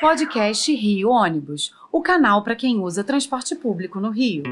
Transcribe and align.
Podcast 0.00 0.74
Rio 0.74 1.08
Ônibus, 1.08 1.72
o 1.90 2.02
canal 2.02 2.42
para 2.42 2.56
quem 2.56 2.80
usa 2.80 3.04
transporte 3.04 3.54
público 3.54 4.00
no 4.00 4.10
Rio. 4.10 4.42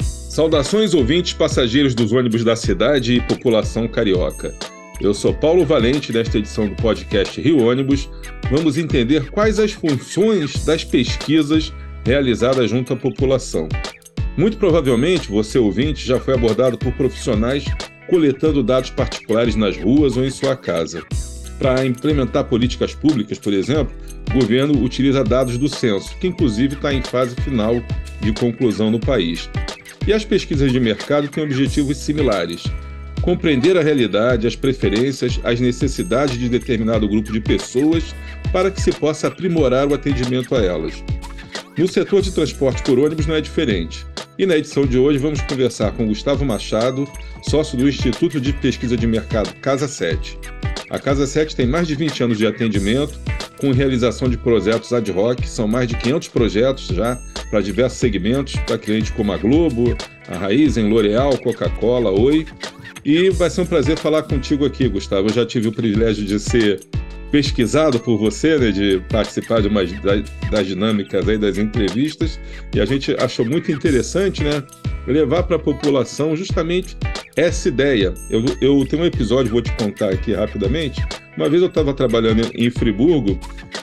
Saudações 0.00 0.94
ouvintes 0.94 1.32
passageiros 1.32 1.94
dos 1.94 2.12
ônibus 2.12 2.44
da 2.44 2.54
cidade 2.54 3.14
e 3.14 3.20
população 3.26 3.88
carioca. 3.88 4.54
Eu 5.00 5.12
sou 5.12 5.34
Paulo 5.34 5.66
Valente, 5.66 6.12
nesta 6.12 6.38
edição 6.38 6.68
do 6.68 6.76
podcast 6.76 7.40
Rio 7.40 7.66
Ônibus. 7.66 8.08
Vamos 8.48 8.78
entender 8.78 9.30
quais 9.32 9.58
as 9.58 9.72
funções 9.72 10.64
das 10.64 10.84
pesquisas 10.84 11.72
realizadas 12.04 12.70
junto 12.70 12.92
à 12.92 12.96
população. 12.96 13.68
Muito 14.36 14.56
provavelmente 14.56 15.28
você, 15.28 15.58
ouvinte, 15.58 16.06
já 16.06 16.18
foi 16.18 16.34
abordado 16.34 16.76
por 16.76 16.92
profissionais 16.92 17.64
coletando 18.08 18.62
dados 18.62 18.90
particulares 18.90 19.56
nas 19.56 19.76
ruas 19.76 20.16
ou 20.16 20.24
em 20.24 20.30
sua 20.30 20.56
casa. 20.56 21.02
Para 21.58 21.86
implementar 21.86 22.44
políticas 22.44 22.94
públicas, 22.94 23.38
por 23.38 23.52
exemplo, 23.52 23.94
o 24.30 24.40
governo 24.40 24.82
utiliza 24.82 25.22
dados 25.22 25.56
do 25.56 25.68
censo, 25.68 26.16
que 26.18 26.26
inclusive 26.26 26.74
está 26.74 26.92
em 26.92 27.02
fase 27.02 27.34
final 27.36 27.80
de 28.20 28.32
conclusão 28.32 28.90
no 28.90 28.98
país. 28.98 29.48
E 30.06 30.12
as 30.12 30.24
pesquisas 30.24 30.72
de 30.72 30.80
mercado 30.80 31.28
têm 31.28 31.44
objetivos 31.44 31.96
similares 31.98 32.64
compreender 33.24 33.74
a 33.78 33.82
realidade, 33.82 34.46
as 34.46 34.54
preferências, 34.54 35.40
as 35.42 35.58
necessidades 35.58 36.38
de 36.38 36.46
determinado 36.46 37.08
grupo 37.08 37.32
de 37.32 37.40
pessoas 37.40 38.14
para 38.52 38.70
que 38.70 38.82
se 38.82 38.92
possa 38.92 39.28
aprimorar 39.28 39.88
o 39.88 39.94
atendimento 39.94 40.54
a 40.54 40.62
elas. 40.62 41.02
No 41.76 41.88
setor 41.88 42.20
de 42.20 42.30
transporte 42.30 42.82
por 42.82 42.98
ônibus 42.98 43.26
não 43.26 43.34
é 43.34 43.40
diferente. 43.40 44.04
E 44.36 44.44
na 44.46 44.56
edição 44.56 44.84
de 44.84 44.98
hoje 44.98 45.16
vamos 45.18 45.40
conversar 45.42 45.92
com 45.92 46.08
Gustavo 46.08 46.44
Machado, 46.44 47.08
sócio 47.48 47.78
do 47.78 47.88
Instituto 47.88 48.40
de 48.40 48.52
Pesquisa 48.52 48.96
de 48.96 49.06
Mercado 49.06 49.54
Casa 49.60 49.86
7. 49.86 50.36
A 50.90 50.98
Casa 50.98 51.24
7 51.24 51.54
tem 51.54 51.68
mais 51.68 51.86
de 51.86 51.94
20 51.94 52.24
anos 52.24 52.38
de 52.38 52.44
atendimento, 52.44 53.16
com 53.60 53.70
realização 53.70 54.28
de 54.28 54.36
projetos 54.36 54.92
ad 54.92 55.08
hoc, 55.12 55.46
são 55.46 55.68
mais 55.68 55.86
de 55.86 55.96
500 55.96 56.28
projetos 56.28 56.86
já 56.88 57.16
para 57.48 57.60
diversos 57.60 58.00
segmentos, 58.00 58.56
para 58.66 58.76
clientes 58.76 59.10
como 59.10 59.32
a 59.32 59.36
Globo, 59.36 59.96
a 60.28 60.36
Raizen, 60.36 60.88
L'Oréal, 60.88 61.38
Coca-Cola, 61.38 62.10
Oi 62.10 62.44
e 63.04 63.30
vai 63.30 63.48
ser 63.48 63.60
um 63.60 63.66
prazer 63.66 63.96
falar 63.98 64.24
contigo 64.24 64.64
aqui, 64.64 64.88
Gustavo. 64.88 65.28
Eu 65.28 65.32
já 65.32 65.46
tive 65.46 65.68
o 65.68 65.72
privilégio 65.72 66.24
de 66.24 66.40
ser 66.40 66.80
pesquisado 67.34 67.98
por 67.98 68.16
você, 68.16 68.56
né, 68.56 68.70
de 68.70 69.00
participar 69.08 69.60
de 69.60 69.66
umas 69.66 69.90
das 70.52 70.66
dinâmicas 70.68 71.28
aí 71.28 71.36
das 71.36 71.58
entrevistas, 71.58 72.38
e 72.72 72.80
a 72.80 72.84
gente 72.84 73.10
achou 73.18 73.44
muito 73.44 73.72
interessante, 73.72 74.44
né, 74.44 74.62
levar 75.04 75.42
para 75.42 75.56
a 75.56 75.58
população 75.58 76.36
justamente 76.36 76.96
essa 77.34 77.68
ideia. 77.68 78.14
Eu, 78.30 78.44
eu 78.60 78.86
tenho 78.86 79.02
um 79.02 79.06
episódio, 79.06 79.50
vou 79.50 79.60
te 79.60 79.72
contar 79.72 80.10
aqui 80.10 80.32
rapidamente. 80.32 81.04
Uma 81.36 81.48
vez 81.48 81.60
eu 81.60 81.66
estava 81.68 81.92
trabalhando 81.92 82.48
em 82.54 82.70
Friburgo 82.70 83.36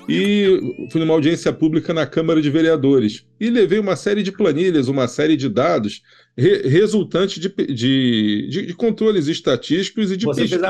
e 0.08 0.88
fui 0.90 1.02
numa 1.02 1.14
audiência 1.14 1.52
pública 1.52 1.94
na 1.94 2.06
Câmara 2.06 2.42
de 2.42 2.50
Vereadores 2.50 3.26
e 3.38 3.50
levei 3.50 3.80
uma 3.80 3.98
série 3.98 4.24
de 4.24 4.32
planilhas, 4.32 4.88
uma 4.88 5.10
série 5.10 5.36
de 5.36 5.50
dados 5.50 6.02
re, 6.38 6.70
resultantes 6.70 7.38
de, 7.42 7.50
de, 7.50 8.48
de, 8.50 8.66
de, 8.68 8.74
controles 8.74 9.28
estatísticos 9.28 10.10
e 10.10 10.16
de 10.16 10.26
Você 10.26 10.44
pesquisas 10.44 10.62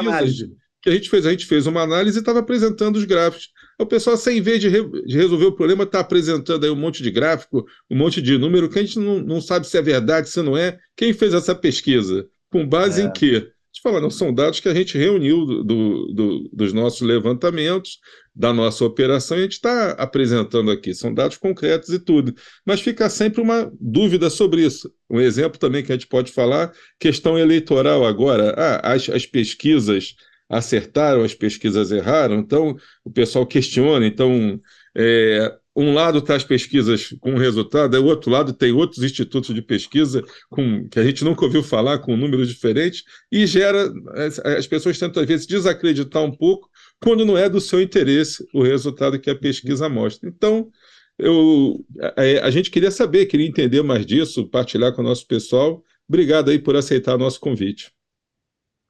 que 0.82 0.90
a 0.90 0.94
gente 0.94 1.10
fez. 1.10 1.26
A 1.26 1.32
gente 1.32 1.46
fez 1.46 1.68
uma 1.68 1.82
análise 1.82 2.18
e 2.18 2.20
estava 2.20 2.40
apresentando 2.40 2.98
os 2.98 3.06
gráficos. 3.06 3.50
O 3.80 3.86
pessoal, 3.86 4.18
sem 4.18 4.38
em 4.38 4.42
vez 4.42 4.60
de, 4.60 4.68
re, 4.70 4.84
de 5.06 5.16
resolver 5.16 5.46
o 5.46 5.56
problema, 5.56 5.84
está 5.84 6.00
apresentando 6.00 6.64
aí 6.64 6.70
um 6.70 6.76
monte 6.76 7.02
de 7.02 7.12
gráfico, 7.12 7.66
um 7.90 7.98
monte 7.98 8.22
de 8.22 8.38
número 8.38 8.70
que 8.70 8.80
a 8.80 8.84
gente 8.84 9.00
não, 9.00 9.20
não 9.20 9.42
sabe 9.42 9.68
se 9.68 9.78
é 9.78 9.82
verdade, 9.82 10.30
se 10.30 10.42
não 10.42 10.58
é. 10.58 10.78
Quem 10.96 11.14
fez 11.14 11.34
essa 11.34 11.56
pesquisa? 11.56 12.28
Com 12.52 12.68
base 12.68 13.02
é. 13.02 13.06
em 13.06 13.12
quê? 13.12 13.52
Te 13.72 13.82
falando, 13.82 14.12
são 14.12 14.34
dados 14.34 14.60
que 14.60 14.68
a 14.68 14.74
gente 14.74 14.98
reuniu 14.98 15.46
do, 15.46 16.14
do, 16.14 16.50
dos 16.52 16.74
nossos 16.74 17.02
levantamentos, 17.02 18.00
da 18.36 18.54
nossa 18.54 18.84
operação, 18.84 19.38
e 19.38 19.40
a 19.40 19.44
gente 19.44 19.54
está 19.54 19.92
apresentando 19.92 20.70
aqui. 20.70 20.94
São 20.94 21.14
dados 21.14 21.38
concretos 21.38 21.90
e 21.90 21.98
tudo. 21.98 22.36
Mas 22.66 22.82
fica 22.82 23.10
sempre 23.10 23.42
uma 23.42 23.72
dúvida 23.80 24.30
sobre 24.30 24.66
isso. 24.66 24.94
Um 25.10 25.22
exemplo 25.22 25.58
também 25.58 25.84
que 25.84 25.92
a 25.92 25.96
gente 25.96 26.08
pode 26.08 26.34
falar, 26.34 26.74
questão 27.00 27.40
eleitoral 27.40 28.06
agora. 28.06 28.54
Ah, 28.58 28.94
as, 28.94 29.10
as 29.10 29.26
pesquisas 29.26 30.16
acertaram, 30.52 31.24
as 31.24 31.34
pesquisas 31.34 31.92
erraram, 31.92 32.36
então 32.36 32.76
o 33.06 33.10
pessoal 33.10 33.46
questiona, 33.46 34.06
então 34.06 34.60
é, 34.96 35.58
um 35.76 35.94
lado 35.94 36.20
está 36.20 36.36
as 36.36 36.44
pesquisas 36.44 37.16
com 37.22 37.36
resultado, 37.36 37.96
o 37.96 38.06
outro 38.06 38.30
lado 38.30 38.52
tem 38.52 38.74
outros 38.74 39.04
institutos 39.04 39.56
de 39.56 39.62
pesquisa 39.62 40.22
com, 40.50 40.88
que 40.90 41.00
a 41.00 41.04
gente 41.04 41.24
nunca 41.24 41.46
ouviu 41.46 41.64
falar, 41.64 42.00
com 42.00 42.18
números 42.18 42.50
diferentes, 42.50 43.04
e 43.32 43.48
gera. 43.48 43.92
As, 44.14 44.40
as 44.40 44.68
pessoas 44.68 45.00
tentam, 45.00 45.24
às 45.24 45.28
vezes, 45.28 45.48
desacreditar 45.48 46.24
um 46.24 46.32
pouco 46.32 46.70
quando 47.00 47.26
não 47.26 47.38
é 47.38 47.50
do 47.50 47.62
seu 47.62 47.82
interesse 47.82 48.46
o 48.54 48.62
resultado 48.62 49.20
que 49.20 49.30
a 49.30 49.36
pesquisa 49.36 49.88
mostra. 49.88 50.28
Então, 50.28 50.70
eu, 51.18 51.86
a, 52.18 52.26
é, 52.26 52.40
a 52.40 52.52
gente 52.52 52.70
queria 52.70 52.92
saber, 52.92 53.26
queria 53.28 53.48
entender 53.48 53.82
mais 53.82 54.06
disso, 54.06 54.48
partilhar 54.50 54.94
com 54.94 55.02
o 55.02 55.06
nosso 55.06 55.26
pessoal. 55.26 55.82
Obrigado 56.08 56.52
aí 56.52 56.60
por 56.60 56.76
aceitar 56.76 57.16
o 57.16 57.20
nosso 57.20 57.40
convite. 57.40 57.92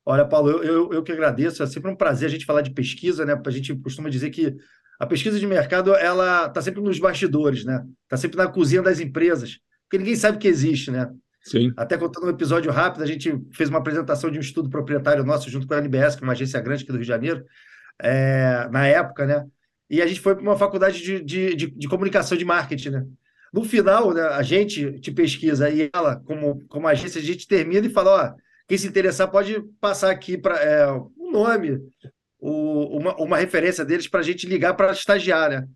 Olha, 0.05 0.25
Paulo, 0.25 0.49
eu, 0.49 0.63
eu, 0.63 0.93
eu 0.93 1.03
que 1.03 1.11
agradeço. 1.11 1.61
É 1.61 1.67
sempre 1.67 1.91
um 1.91 1.95
prazer 1.95 2.27
a 2.27 2.31
gente 2.31 2.45
falar 2.45 2.61
de 2.61 2.71
pesquisa, 2.71 3.25
né? 3.25 3.39
A 3.45 3.51
gente 3.51 3.75
costuma 3.75 4.09
dizer 4.09 4.29
que 4.29 4.55
a 4.99 5.05
pesquisa 5.05 5.39
de 5.39 5.47
mercado 5.47 5.95
ela 5.95 6.47
está 6.47 6.61
sempre 6.61 6.81
nos 6.81 6.99
bastidores, 6.99 7.65
né? 7.65 7.83
Está 8.03 8.17
sempre 8.17 8.37
na 8.37 8.47
cozinha 8.47 8.81
das 8.81 8.99
empresas, 8.99 9.59
porque 9.83 9.97
ninguém 9.97 10.15
sabe 10.15 10.37
que 10.37 10.47
existe, 10.47 10.91
né? 10.91 11.09
Sim. 11.43 11.73
Até 11.75 11.97
contando 11.97 12.27
um 12.27 12.29
episódio 12.29 12.71
rápido, 12.71 13.03
a 13.03 13.07
gente 13.07 13.33
fez 13.51 13.67
uma 13.69 13.79
apresentação 13.79 14.29
de 14.29 14.37
um 14.37 14.41
estudo 14.41 14.69
proprietário 14.69 15.23
nosso 15.23 15.49
junto 15.49 15.65
com 15.65 15.73
a 15.73 15.79
NBS, 15.79 16.15
que 16.15 16.23
é 16.23 16.27
uma 16.27 16.33
agência 16.33 16.61
grande 16.61 16.83
aqui 16.83 16.91
do 16.91 16.97
Rio 16.97 17.03
de 17.03 17.07
Janeiro, 17.07 17.43
é, 17.99 18.67
na 18.71 18.87
época, 18.87 19.25
né? 19.25 19.45
E 19.89 20.01
a 20.01 20.07
gente 20.07 20.21
foi 20.21 20.35
para 20.35 20.43
uma 20.43 20.57
faculdade 20.57 21.01
de, 21.01 21.23
de, 21.23 21.55
de, 21.55 21.71
de, 21.71 21.87
comunicação 21.87 22.37
de 22.37 22.45
marketing, 22.45 22.89
né? 22.89 23.05
No 23.51 23.63
final, 23.63 24.13
né, 24.13 24.21
a 24.21 24.41
gente 24.41 24.99
te 24.99 25.11
pesquisa 25.11 25.69
e 25.69 25.89
ela, 25.91 26.15
como, 26.15 26.63
como 26.69 26.87
agência, 26.87 27.19
a 27.19 27.23
gente 27.23 27.47
termina 27.47 27.85
e 27.85 27.89
fala: 27.89 28.11
ó, 28.11 28.35
quem 28.71 28.77
se 28.77 28.87
interessar 28.87 29.29
pode 29.29 29.61
passar 29.81 30.09
aqui 30.09 30.37
para 30.37 30.55
é, 30.55 30.89
um 30.93 31.29
nome, 31.29 31.77
o, 32.39 32.99
uma, 32.99 33.13
uma 33.17 33.37
referência 33.37 33.83
deles 33.83 34.07
para 34.07 34.21
a 34.21 34.23
gente 34.23 34.47
ligar 34.47 34.75
para 34.75 34.93
estagiar, 34.93 35.49
né? 35.49 35.67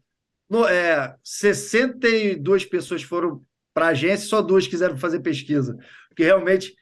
No, 0.49 0.65
é, 0.65 1.13
62 1.21 2.63
pessoas 2.63 3.03
foram 3.03 3.41
para 3.73 3.87
a 3.87 3.89
agência, 3.89 4.29
só 4.29 4.41
duas 4.41 4.65
quiseram 4.65 4.95
fazer 4.95 5.19
pesquisa. 5.19 5.75
Porque 6.07 6.23
realmente, 6.23 6.73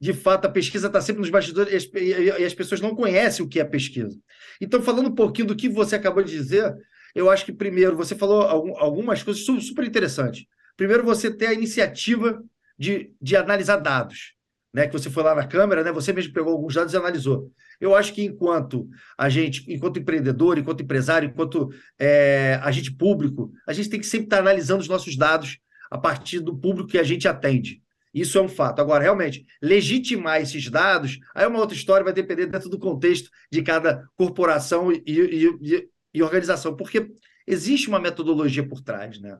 de 0.00 0.12
fato, 0.12 0.44
a 0.44 0.48
pesquisa 0.48 0.86
está 0.86 1.00
sempre 1.00 1.22
nos 1.22 1.30
bastidores 1.30 1.90
e, 1.92 1.98
e, 1.98 2.42
e 2.42 2.44
as 2.44 2.54
pessoas 2.54 2.80
não 2.80 2.94
conhecem 2.94 3.44
o 3.44 3.48
que 3.48 3.58
é 3.58 3.64
pesquisa. 3.64 4.16
Então, 4.60 4.80
falando 4.80 5.08
um 5.08 5.16
pouquinho 5.16 5.48
do 5.48 5.56
que 5.56 5.68
você 5.68 5.96
acabou 5.96 6.22
de 6.22 6.30
dizer, 6.30 6.72
eu 7.12 7.28
acho 7.28 7.44
que, 7.44 7.52
primeiro, 7.52 7.96
você 7.96 8.14
falou 8.14 8.42
algumas 8.42 9.20
coisas 9.20 9.44
super 9.44 9.84
interessantes. 9.84 10.44
Primeiro, 10.76 11.02
você 11.02 11.28
ter 11.28 11.48
a 11.48 11.54
iniciativa 11.54 12.40
de, 12.78 13.10
de 13.20 13.34
analisar 13.34 13.78
dados 13.78 14.35
né, 14.76 14.86
que 14.86 14.92
você 14.92 15.08
foi 15.08 15.22
lá 15.22 15.34
na 15.34 15.46
câmera, 15.46 15.82
né, 15.82 15.90
você 15.90 16.12
mesmo 16.12 16.34
pegou 16.34 16.52
alguns 16.52 16.74
dados 16.74 16.92
e 16.92 16.96
analisou. 16.98 17.50
Eu 17.80 17.94
acho 17.94 18.12
que 18.12 18.22
enquanto 18.22 18.86
a 19.16 19.26
gente, 19.30 19.64
enquanto 19.72 19.98
empreendedor, 19.98 20.58
enquanto 20.58 20.82
empresário, 20.82 21.30
enquanto 21.30 21.70
é, 21.98 22.60
agente 22.62 22.92
público, 22.92 23.50
a 23.66 23.72
gente 23.72 23.88
tem 23.88 23.98
que 23.98 24.04
sempre 24.04 24.26
estar 24.26 24.40
analisando 24.40 24.82
os 24.82 24.88
nossos 24.88 25.16
dados 25.16 25.58
a 25.90 25.96
partir 25.96 26.40
do 26.40 26.54
público 26.54 26.90
que 26.90 26.98
a 26.98 27.02
gente 27.02 27.26
atende. 27.26 27.82
Isso 28.12 28.36
é 28.36 28.42
um 28.42 28.50
fato. 28.50 28.80
Agora, 28.80 29.02
realmente, 29.02 29.46
legitimar 29.62 30.42
esses 30.42 30.68
dados, 30.68 31.20
aí 31.34 31.44
é 31.44 31.48
uma 31.48 31.60
outra 31.60 31.74
história, 31.74 32.04
vai 32.04 32.12
depender 32.12 32.44
dentro 32.44 32.68
do 32.68 32.78
contexto 32.78 33.30
de 33.50 33.62
cada 33.62 34.06
corporação 34.14 34.92
e, 34.92 35.02
e, 35.06 35.88
e 36.12 36.22
organização, 36.22 36.76
porque 36.76 37.10
existe 37.46 37.88
uma 37.88 37.98
metodologia 37.98 38.66
por 38.68 38.82
trás, 38.82 39.18
né? 39.18 39.38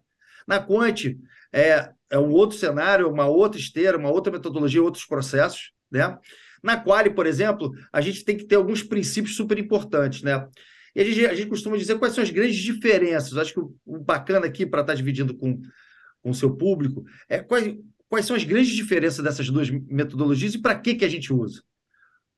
Na 0.49 0.61
Quant, 0.61 1.15
é, 1.53 1.91
é 2.11 2.19
um 2.19 2.31
outro 2.31 2.57
cenário, 2.57 3.11
uma 3.11 3.27
outra 3.27 3.61
esteira, 3.61 3.99
uma 3.99 4.11
outra 4.11 4.33
metodologia, 4.33 4.83
outros 4.83 5.05
processos, 5.05 5.73
né? 5.91 6.17
Na 6.63 6.77
Quali, 6.77 7.11
por 7.11 7.27
exemplo, 7.27 7.73
a 7.93 8.01
gente 8.01 8.25
tem 8.25 8.37
que 8.37 8.45
ter 8.45 8.57
alguns 8.57 8.83
princípios 8.83 9.37
super 9.37 9.59
importantes, 9.59 10.23
né? 10.23 10.47
E 10.95 11.01
a 11.01 11.05
gente, 11.05 11.27
a 11.27 11.35
gente 11.35 11.49
costuma 11.49 11.77
dizer 11.77 11.99
quais 11.99 12.15
são 12.15 12.25
as 12.25 12.31
grandes 12.31 12.57
diferenças. 12.57 13.37
Acho 13.37 13.53
que 13.53 13.61
o, 13.61 13.99
bacana 14.01 14.47
aqui 14.47 14.65
para 14.65 14.81
estar 14.81 14.93
tá 14.93 14.97
dividindo 14.97 15.37
com, 15.37 15.61
com 16.23 16.31
o 16.31 16.35
seu 16.35 16.57
público 16.57 17.05
é 17.29 17.39
quais, 17.39 17.77
quais 18.09 18.25
são 18.25 18.35
as 18.35 18.45
grandes 18.45 18.75
diferenças 18.75 19.23
dessas 19.23 19.49
duas 19.51 19.69
metodologias 19.71 20.55
e 20.55 20.59
para 20.59 20.75
que, 20.79 20.95
que 20.95 21.05
a 21.05 21.09
gente 21.09 21.33
usa. 21.33 21.63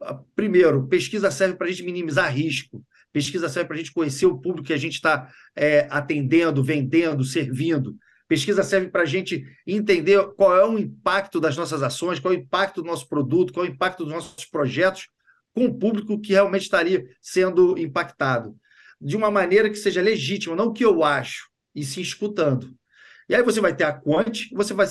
Ah, 0.03 0.21
primeiro, 0.35 0.87
pesquisa 0.89 1.31
serve 1.31 1.57
para 1.57 1.69
a 1.69 1.71
gente 1.71 1.85
minimizar 1.85 2.35
risco. 2.35 2.85
Pesquisa 3.13 3.49
serve 3.49 3.69
para 3.69 3.77
a 3.77 3.79
gente 3.79 3.93
conhecer 3.93 4.27
o 4.27 4.39
público 4.39 4.67
que 4.67 4.73
a 4.73 4.79
gente 4.79 4.95
está 4.95 5.31
é, 5.57 5.87
atendendo, 5.91 6.63
vendendo, 6.63 7.25
servindo. 7.25 7.97
Pesquisa 8.29 8.63
serve 8.63 8.89
para 8.89 9.03
a 9.03 9.07
gente 9.07 9.45
entender 9.67 10.23
qual 10.37 10.55
é 10.55 10.65
o 10.65 10.79
impacto 10.79 11.41
das 11.41 11.57
nossas 11.57 11.83
ações, 11.83 12.21
qual 12.21 12.35
é 12.35 12.37
o 12.37 12.41
impacto 12.41 12.83
do 12.83 12.87
nosso 12.87 13.09
produto, 13.09 13.53
qual 13.53 13.65
é 13.65 13.69
o 13.69 13.73
impacto 13.73 14.05
dos 14.05 14.13
nossos 14.13 14.45
projetos 14.45 15.09
com 15.55 15.65
o 15.65 15.75
público 15.79 16.21
que 16.21 16.35
realmente 16.35 16.63
estaria 16.63 17.05
sendo 17.21 17.77
impactado. 17.79 18.55
De 19.01 19.17
uma 19.17 19.31
maneira 19.31 19.71
que 19.71 19.77
seja 19.77 20.03
legítima, 20.03 20.55
não 20.55 20.67
o 20.67 20.73
que 20.73 20.85
eu 20.85 21.03
acho, 21.03 21.49
e 21.75 21.85
sim 21.85 22.03
escutando. 22.03 22.75
E 23.29 23.35
aí 23.35 23.43
você 23.43 23.61
vai 23.61 23.75
ter 23.75 23.85
a 23.85 23.93
Quant, 23.93 24.49
você 24.53 24.75
vai 24.75 24.87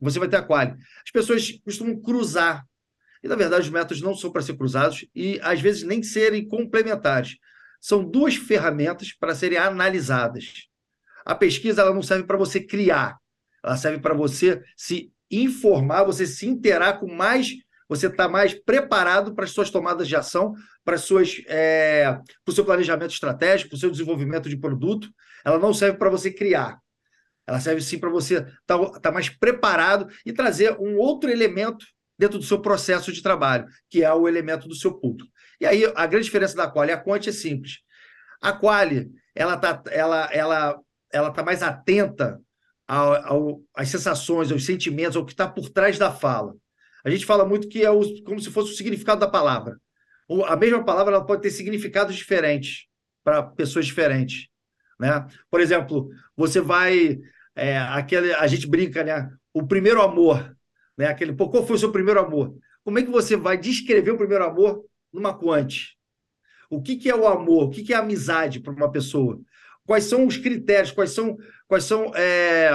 você 0.00 0.18
vai 0.18 0.28
ter 0.28 0.36
a 0.36 0.42
quali. 0.42 0.76
As 1.04 1.10
pessoas 1.12 1.50
costumam 1.64 2.00
cruzar. 2.00 2.64
E, 3.22 3.28
na 3.28 3.34
verdade, 3.34 3.62
os 3.62 3.70
métodos 3.70 4.00
não 4.00 4.14
são 4.14 4.30
para 4.30 4.42
ser 4.42 4.56
cruzados 4.56 5.04
e, 5.14 5.40
às 5.42 5.60
vezes, 5.60 5.82
nem 5.82 6.02
serem 6.02 6.46
complementares. 6.46 7.36
São 7.80 8.04
duas 8.04 8.36
ferramentas 8.36 9.12
para 9.12 9.34
serem 9.34 9.58
analisadas. 9.58 10.68
A 11.28 11.34
pesquisa 11.34 11.82
ela 11.82 11.92
não 11.92 12.02
serve 12.02 12.24
para 12.24 12.38
você 12.38 12.58
criar, 12.58 13.18
ela 13.62 13.76
serve 13.76 13.98
para 13.98 14.14
você 14.14 14.62
se 14.74 15.12
informar, 15.30 16.04
você 16.04 16.26
se 16.26 16.46
interar 16.46 16.98
com 16.98 17.06
mais, 17.06 17.50
você 17.86 18.06
está 18.06 18.26
mais 18.26 18.54
preparado 18.54 19.34
para 19.34 19.44
as 19.44 19.50
suas 19.50 19.68
tomadas 19.68 20.08
de 20.08 20.16
ação, 20.16 20.54
para, 20.82 20.96
suas, 20.96 21.42
é, 21.46 22.18
para 22.42 22.50
o 22.50 22.52
seu 22.52 22.64
planejamento 22.64 23.10
estratégico, 23.10 23.68
para 23.68 23.76
o 23.76 23.78
seu 23.78 23.90
desenvolvimento 23.90 24.48
de 24.48 24.56
produto. 24.56 25.10
Ela 25.44 25.58
não 25.58 25.74
serve 25.74 25.98
para 25.98 26.08
você 26.08 26.30
criar. 26.30 26.78
Ela 27.46 27.60
serve 27.60 27.82
sim 27.82 27.98
para 27.98 28.08
você 28.08 28.38
estar 28.38 28.78
tá, 28.78 29.00
tá 29.00 29.12
mais 29.12 29.28
preparado 29.28 30.08
e 30.24 30.32
trazer 30.32 30.78
um 30.80 30.96
outro 30.96 31.30
elemento 31.30 31.84
dentro 32.18 32.38
do 32.38 32.44
seu 32.44 32.60
processo 32.62 33.12
de 33.12 33.22
trabalho, 33.22 33.66
que 33.90 34.02
é 34.02 34.12
o 34.14 34.26
elemento 34.26 34.66
do 34.66 34.74
seu 34.74 34.94
público. 34.94 35.30
E 35.60 35.66
aí 35.66 35.84
a 35.94 36.06
grande 36.06 36.24
diferença 36.24 36.56
da 36.56 36.70
quali 36.70 36.90
e 36.90 36.94
a 36.94 36.98
quant 36.98 37.26
é 37.26 37.32
simples. 37.32 37.80
A 38.40 38.50
quali, 38.52 39.10
ela 39.34 39.54
está 39.54 39.82
ela, 39.90 40.28
ela, 40.32 40.80
ela 41.12 41.30
tá 41.30 41.42
mais 41.42 41.62
atenta 41.62 42.40
ao, 42.86 43.14
ao, 43.26 43.62
às 43.74 43.88
sensações, 43.88 44.50
aos 44.50 44.64
sentimentos, 44.64 45.16
ao 45.16 45.24
que 45.24 45.32
está 45.32 45.48
por 45.48 45.68
trás 45.68 45.98
da 45.98 46.10
fala. 46.10 46.54
A 47.04 47.10
gente 47.10 47.26
fala 47.26 47.44
muito 47.44 47.68
que 47.68 47.84
é 47.84 47.90
o, 47.90 48.02
como 48.24 48.40
se 48.40 48.50
fosse 48.50 48.72
o 48.72 48.76
significado 48.76 49.20
da 49.20 49.28
palavra. 49.28 49.78
A 50.46 50.56
mesma 50.56 50.84
palavra 50.84 51.14
ela 51.14 51.24
pode 51.24 51.42
ter 51.42 51.50
significados 51.50 52.14
diferentes 52.14 52.86
para 53.24 53.42
pessoas 53.42 53.86
diferentes. 53.86 54.48
Né? 54.98 55.26
Por 55.50 55.60
exemplo, 55.60 56.10
você 56.36 56.60
vai. 56.60 57.18
É, 57.54 57.78
aquele, 57.78 58.32
a 58.34 58.46
gente 58.46 58.66
brinca, 58.66 59.02
né? 59.02 59.30
O 59.52 59.66
primeiro 59.66 60.02
amor. 60.02 60.56
Né? 60.96 61.06
Aquele, 61.06 61.32
pô, 61.32 61.48
qual 61.48 61.66
foi 61.66 61.76
o 61.76 61.78
seu 61.78 61.92
primeiro 61.92 62.20
amor? 62.20 62.54
Como 62.84 62.98
é 62.98 63.02
que 63.02 63.10
você 63.10 63.36
vai 63.36 63.56
descrever 63.56 64.10
o 64.10 64.18
primeiro 64.18 64.44
amor 64.44 64.84
numa 65.12 65.36
quante? 65.36 65.96
O 66.70 66.82
que, 66.82 66.96
que 66.96 67.08
é 67.08 67.14
o 67.14 67.26
amor? 67.26 67.64
O 67.64 67.70
que, 67.70 67.82
que 67.82 67.94
é 67.94 67.96
amizade 67.96 68.60
para 68.60 68.72
uma 68.72 68.90
pessoa? 68.90 69.40
Quais 69.88 70.04
são 70.04 70.26
os 70.26 70.36
critérios? 70.36 70.92
Quais 70.92 71.12
são, 71.12 71.38
quais 71.66 71.84
são 71.84 72.14
é, 72.14 72.70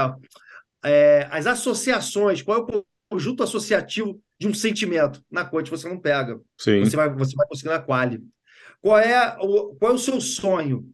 é, 0.83 1.27
as 1.29 1.45
associações? 1.45 2.41
Qual 2.41 2.57
é 2.57 2.75
o 2.75 2.83
conjunto 3.07 3.43
associativo 3.43 4.19
de 4.39 4.47
um 4.47 4.53
sentimento? 4.53 5.23
Na 5.29 5.45
quante 5.45 5.69
você 5.69 5.87
não 5.87 5.99
pega. 5.99 6.41
Sim. 6.57 6.79
Você 6.79 6.95
vai, 6.95 7.13
você 7.13 7.35
vai 7.35 7.47
conseguir 7.47 7.69
na 7.69 7.77
quali. 7.77 8.19
Qual 8.81 8.97
é, 8.97 9.37
o, 9.39 9.75
qual 9.75 9.91
é 9.91 9.95
o 9.95 9.99
seu 9.99 10.19
sonho? 10.19 10.89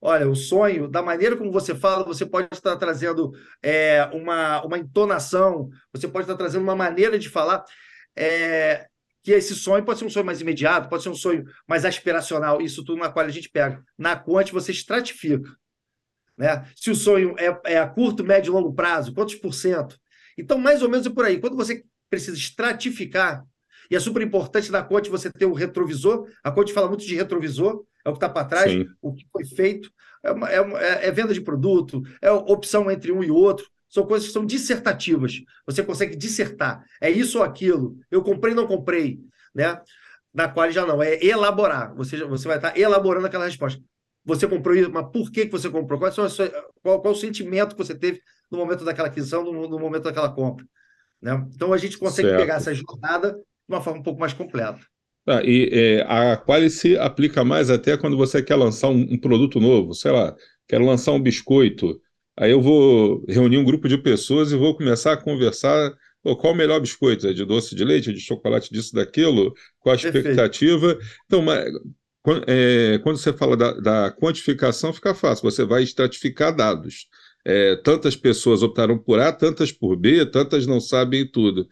Olha, 0.00 0.30
o 0.30 0.36
sonho, 0.36 0.86
da 0.86 1.02
maneira 1.02 1.36
como 1.36 1.50
você 1.50 1.74
fala, 1.74 2.04
você 2.04 2.24
pode 2.24 2.46
estar 2.52 2.76
trazendo 2.76 3.32
é, 3.60 4.08
uma, 4.12 4.64
uma 4.64 4.78
entonação, 4.78 5.68
você 5.92 6.06
pode 6.06 6.26
estar 6.26 6.36
trazendo 6.36 6.62
uma 6.62 6.76
maneira 6.76 7.18
de 7.18 7.28
falar. 7.28 7.64
É, 8.14 8.86
que 9.26 9.32
esse 9.32 9.56
sonho 9.56 9.84
pode 9.84 9.98
ser 9.98 10.04
um 10.04 10.08
sonho 10.08 10.24
mais 10.24 10.40
imediato, 10.40 10.88
pode 10.88 11.02
ser 11.02 11.08
um 11.08 11.14
sonho 11.16 11.44
mais 11.66 11.84
aspiracional, 11.84 12.62
isso 12.62 12.84
tudo 12.84 13.00
na 13.00 13.10
qual 13.10 13.26
a 13.26 13.28
gente 13.28 13.48
pega. 13.48 13.82
Na 13.98 14.14
quant 14.14 14.52
você 14.52 14.70
estratifica. 14.70 15.50
Né? 16.38 16.64
Se 16.76 16.92
o 16.92 16.94
sonho 16.94 17.34
é, 17.36 17.72
é 17.72 17.76
a 17.76 17.88
curto, 17.88 18.22
médio 18.22 18.52
e 18.52 18.54
longo 18.54 18.72
prazo, 18.72 19.12
quantos 19.12 19.34
por 19.34 19.52
cento? 19.52 19.98
Então, 20.38 20.58
mais 20.58 20.80
ou 20.80 20.88
menos 20.88 21.08
é 21.08 21.10
por 21.10 21.24
aí. 21.24 21.40
Quando 21.40 21.56
você 21.56 21.82
precisa 22.08 22.36
estratificar, 22.36 23.44
e 23.90 23.96
é 23.96 23.98
super 23.98 24.22
importante 24.22 24.70
na 24.70 24.84
quant 24.84 25.08
você 25.08 25.28
ter 25.28 25.46
o 25.46 25.52
retrovisor, 25.52 26.28
a 26.44 26.52
quant 26.52 26.70
fala 26.70 26.86
muito 26.86 27.04
de 27.04 27.16
retrovisor, 27.16 27.84
é 28.04 28.08
o 28.08 28.12
que 28.12 28.18
está 28.18 28.28
para 28.28 28.46
trás, 28.46 28.70
Sim. 28.70 28.86
o 29.02 29.12
que 29.12 29.26
foi 29.32 29.44
feito, 29.44 29.90
é, 30.22 30.30
uma, 30.30 30.48
é, 30.48 30.60
uma, 30.60 30.78
é, 30.78 31.10
venda 31.10 31.34
de 31.34 31.40
produto, 31.40 32.00
é 32.22 32.30
opção 32.30 32.88
entre 32.88 33.10
um 33.10 33.24
e 33.24 33.30
outro. 33.32 33.66
São 33.96 34.06
coisas 34.06 34.28
que 34.28 34.34
são 34.34 34.44
dissertativas. 34.44 35.40
Você 35.64 35.82
consegue 35.82 36.14
dissertar. 36.14 36.84
É 37.00 37.10
isso 37.10 37.38
ou 37.38 37.44
aquilo. 37.44 37.96
Eu 38.10 38.22
comprei 38.22 38.52
não 38.52 38.66
comprei. 38.66 39.18
Né? 39.54 39.80
Na 40.34 40.48
qual 40.48 40.70
já 40.70 40.84
não. 40.84 41.02
É 41.02 41.24
elaborar. 41.24 41.94
Você, 41.94 42.22
você 42.26 42.46
vai 42.46 42.58
estar 42.58 42.76
elaborando 42.76 43.26
aquela 43.26 43.46
resposta. 43.46 43.82
Você 44.22 44.46
comprou 44.46 44.76
isso, 44.76 44.90
mas 44.92 45.10
por 45.10 45.30
que, 45.30 45.46
que 45.46 45.52
você 45.52 45.70
comprou? 45.70 45.98
Qual, 45.98 47.00
qual 47.00 47.14
o 47.14 47.16
sentimento 47.16 47.74
que 47.74 47.82
você 47.82 47.94
teve 47.94 48.20
no 48.50 48.58
momento 48.58 48.84
daquela 48.84 49.08
aquisição, 49.08 49.42
no, 49.42 49.66
no 49.66 49.78
momento 49.78 50.02
daquela 50.02 50.30
compra? 50.30 50.66
Né? 51.22 51.46
Então 51.54 51.72
a 51.72 51.78
gente 51.78 51.96
consegue 51.96 52.28
certo. 52.28 52.40
pegar 52.40 52.56
essa 52.56 52.74
jornada 52.74 53.32
de 53.32 53.74
uma 53.74 53.80
forma 53.80 54.00
um 54.00 54.02
pouco 54.02 54.20
mais 54.20 54.34
completa. 54.34 54.78
Ah, 55.26 55.40
e 55.42 55.70
é, 55.72 56.02
a 56.02 56.36
qual 56.36 56.68
se 56.68 56.98
aplica 56.98 57.42
mais 57.42 57.70
até 57.70 57.96
quando 57.96 58.14
você 58.14 58.42
quer 58.42 58.56
lançar 58.56 58.88
um, 58.90 59.00
um, 59.10 59.18
produto 59.18 59.58
novo, 59.58 59.94
sei 59.94 60.12
lá, 60.12 60.36
quero 60.68 60.84
lançar 60.84 61.12
um 61.12 61.22
biscoito, 61.22 61.98
Aí 62.38 62.50
eu 62.50 62.60
vou 62.60 63.24
reunir 63.28 63.58
um 63.58 63.64
grupo 63.64 63.88
de 63.88 63.98
pessoas 63.98 64.52
e 64.52 64.56
vou 64.56 64.76
começar 64.76 65.12
a 65.12 65.16
conversar 65.16 65.94
qual 66.34 66.52
o 66.52 66.56
melhor 66.56 66.80
biscoito? 66.80 67.28
É 67.28 67.32
de 67.32 67.44
doce 67.44 67.74
de 67.74 67.84
leite, 67.84 68.12
de 68.12 68.20
chocolate, 68.20 68.72
disso, 68.72 68.94
daquilo? 68.94 69.54
Qual 69.78 69.92
a 69.92 69.96
expectativa? 69.96 70.94
Perfeito. 70.94 71.16
Então, 71.26 71.42
mas, 71.42 71.70
quando, 72.22 72.44
é, 72.48 72.98
quando, 72.98 73.18
você 73.18 73.32
fala 73.32 73.56
da, 73.56 73.72
da, 73.72 74.10
quantificação, 74.10 74.92
fica 74.92 75.14
fácil, 75.14 75.48
você 75.48 75.64
vai 75.64 75.84
estratificar 75.84 76.54
dados. 76.54 77.06
É, 77.44 77.76
tantas 77.76 78.16
pessoas 78.16 78.62
optaram 78.62 78.98
por 78.98 79.20
A, 79.20 79.32
tantas 79.32 79.70
por 79.70 79.94
B, 79.94 80.26
tantas 80.26 80.66
não 80.66 80.80
sabem 80.80 81.30
tudo. 81.30 81.68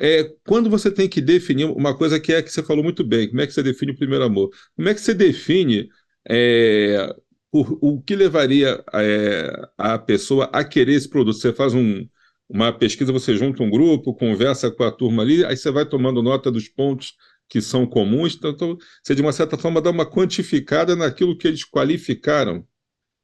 É, 0.00 0.24
quando 0.46 0.70
você 0.70 0.90
tem 0.90 1.08
que 1.08 1.20
definir 1.20 1.66
uma 1.66 1.94
coisa 1.94 2.18
que 2.18 2.32
é 2.32 2.40
que 2.40 2.50
você 2.50 2.62
falou 2.62 2.82
muito 2.82 3.04
bem, 3.04 3.28
como 3.28 3.40
é 3.40 3.46
que 3.46 3.52
você 3.52 3.62
define 3.62 3.92
o 3.92 3.96
primeiro 3.96 4.24
amor? 4.24 4.50
Como 4.74 4.88
é 4.88 4.94
que 4.94 5.00
você 5.00 5.12
define 5.12 5.88
é, 6.26 7.14
o, 7.52 7.94
o 7.94 8.02
que 8.02 8.14
levaria 8.14 8.82
é, 8.94 9.50
a 9.76 9.98
pessoa 9.98 10.50
a 10.52 10.64
querer 10.64 10.94
esse 10.94 11.08
produto? 11.08 11.36
Você 11.36 11.52
faz 11.52 11.74
um, 11.74 12.06
uma 12.48 12.72
pesquisa, 12.72 13.12
você 13.12 13.36
junta 13.36 13.62
um 13.62 13.70
grupo, 13.70 14.14
conversa 14.14 14.70
com 14.70 14.84
a 14.84 14.92
turma 14.92 15.22
ali, 15.22 15.44
aí 15.44 15.56
você 15.56 15.70
vai 15.70 15.86
tomando 15.86 16.22
nota 16.22 16.50
dos 16.50 16.68
pontos 16.68 17.14
que 17.48 17.62
são 17.62 17.86
comuns, 17.86 18.34
então, 18.34 18.50
então 18.50 18.78
você, 19.02 19.14
de 19.14 19.22
uma 19.22 19.32
certa 19.32 19.56
forma, 19.56 19.80
dá 19.80 19.90
uma 19.90 20.04
quantificada 20.04 20.94
naquilo 20.94 21.36
que 21.36 21.48
eles 21.48 21.64
qualificaram. 21.64 22.66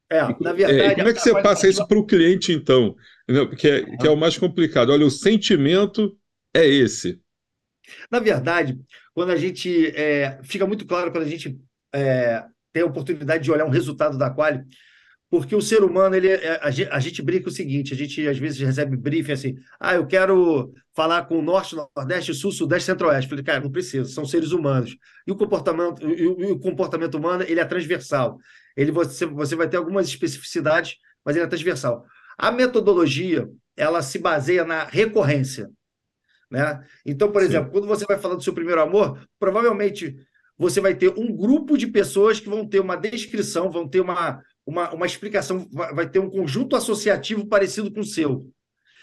É, 0.09 0.21
na 0.39 0.53
verdade. 0.53 0.79
É, 0.79 0.95
como 0.95 1.09
é 1.09 1.13
que 1.13 1.19
você 1.19 1.41
passa 1.41 1.67
isso 1.67 1.87
para 1.87 1.97
o 1.97 2.05
cliente, 2.05 2.51
então? 2.51 2.95
Que 3.57 3.67
é, 3.67 3.97
que 3.97 4.07
é 4.07 4.09
o 4.09 4.17
mais 4.17 4.37
complicado. 4.37 4.91
Olha, 4.91 5.05
o 5.05 5.11
sentimento 5.11 6.15
é 6.53 6.65
esse. 6.65 7.19
Na 8.11 8.19
verdade, 8.19 8.79
quando 9.13 9.31
a 9.31 9.35
gente. 9.35 9.87
É, 9.95 10.39
fica 10.43 10.65
muito 10.65 10.85
claro 10.85 11.11
quando 11.11 11.23
a 11.23 11.29
gente 11.29 11.59
é, 11.93 12.43
ter 12.75 12.81
a 12.81 12.85
oportunidade 12.85 13.41
de 13.41 13.49
olhar 13.49 13.63
um 13.63 13.69
resultado 13.69 14.17
da 14.17 14.29
quali, 14.29 14.61
porque 15.29 15.55
o 15.55 15.61
ser 15.61 15.81
humano, 15.81 16.13
ele, 16.13 16.27
é, 16.27 16.59
a, 16.61 16.69
gente, 16.69 16.89
a 16.91 16.99
gente 16.99 17.21
brinca 17.21 17.47
o 17.47 17.51
seguinte, 17.51 17.93
a 17.93 17.97
gente 17.97 18.27
às 18.27 18.37
vezes 18.37 18.59
recebe 18.59 18.97
briefing 18.97 19.31
assim, 19.31 19.55
ah, 19.79 19.95
eu 19.95 20.05
quero 20.05 20.73
falar 20.93 21.23
com 21.23 21.39
o 21.39 21.41
Norte, 21.41 21.73
Nordeste, 21.95 22.33
Sul, 22.33 22.51
Sudeste, 22.51 22.87
Centro-Oeste. 22.87 23.29
Falei, 23.29 23.45
cara, 23.45 23.61
não 23.61 23.71
precisa, 23.71 24.09
são 24.09 24.25
seres 24.25 24.51
humanos. 24.51 24.97
E 25.25 25.31
o 25.31 25.37
comportamento, 25.37 26.05
e 26.05 26.27
o, 26.27 26.41
e 26.41 26.51
o 26.51 26.59
comportamento 26.59 27.15
humano, 27.15 27.43
ele 27.47 27.61
é 27.61 27.65
transversal. 27.65 28.37
Ele, 28.75 28.91
você, 28.91 29.25
você 29.25 29.55
vai 29.55 29.69
ter 29.69 29.77
algumas 29.77 30.05
especificidades, 30.07 30.97
mas 31.23 31.35
ele 31.37 31.45
é 31.45 31.47
transversal. 31.47 32.05
A 32.37 32.51
metodologia, 32.51 33.49
ela 33.77 34.01
se 34.01 34.19
baseia 34.19 34.65
na 34.65 34.83
recorrência. 34.83 35.69
Né? 36.51 36.85
Então, 37.05 37.31
por 37.31 37.41
Sim. 37.41 37.47
exemplo, 37.47 37.71
quando 37.71 37.87
você 37.87 38.05
vai 38.05 38.19
falar 38.19 38.35
do 38.35 38.43
seu 38.43 38.53
primeiro 38.53 38.81
amor, 38.81 39.17
provavelmente 39.39 40.15
você 40.57 40.79
vai 40.79 40.95
ter 40.95 41.09
um 41.17 41.35
grupo 41.35 41.77
de 41.77 41.87
pessoas 41.87 42.39
que 42.39 42.49
vão 42.49 42.65
ter 42.67 42.79
uma 42.79 42.95
descrição, 42.95 43.71
vão 43.71 43.87
ter 43.87 43.99
uma, 43.99 44.41
uma, 44.65 44.93
uma 44.93 45.05
explicação, 45.05 45.67
vai 45.71 46.09
ter 46.09 46.19
um 46.19 46.29
conjunto 46.29 46.75
associativo 46.75 47.45
parecido 47.45 47.91
com 47.91 47.99
o 47.99 48.05
seu. 48.05 48.49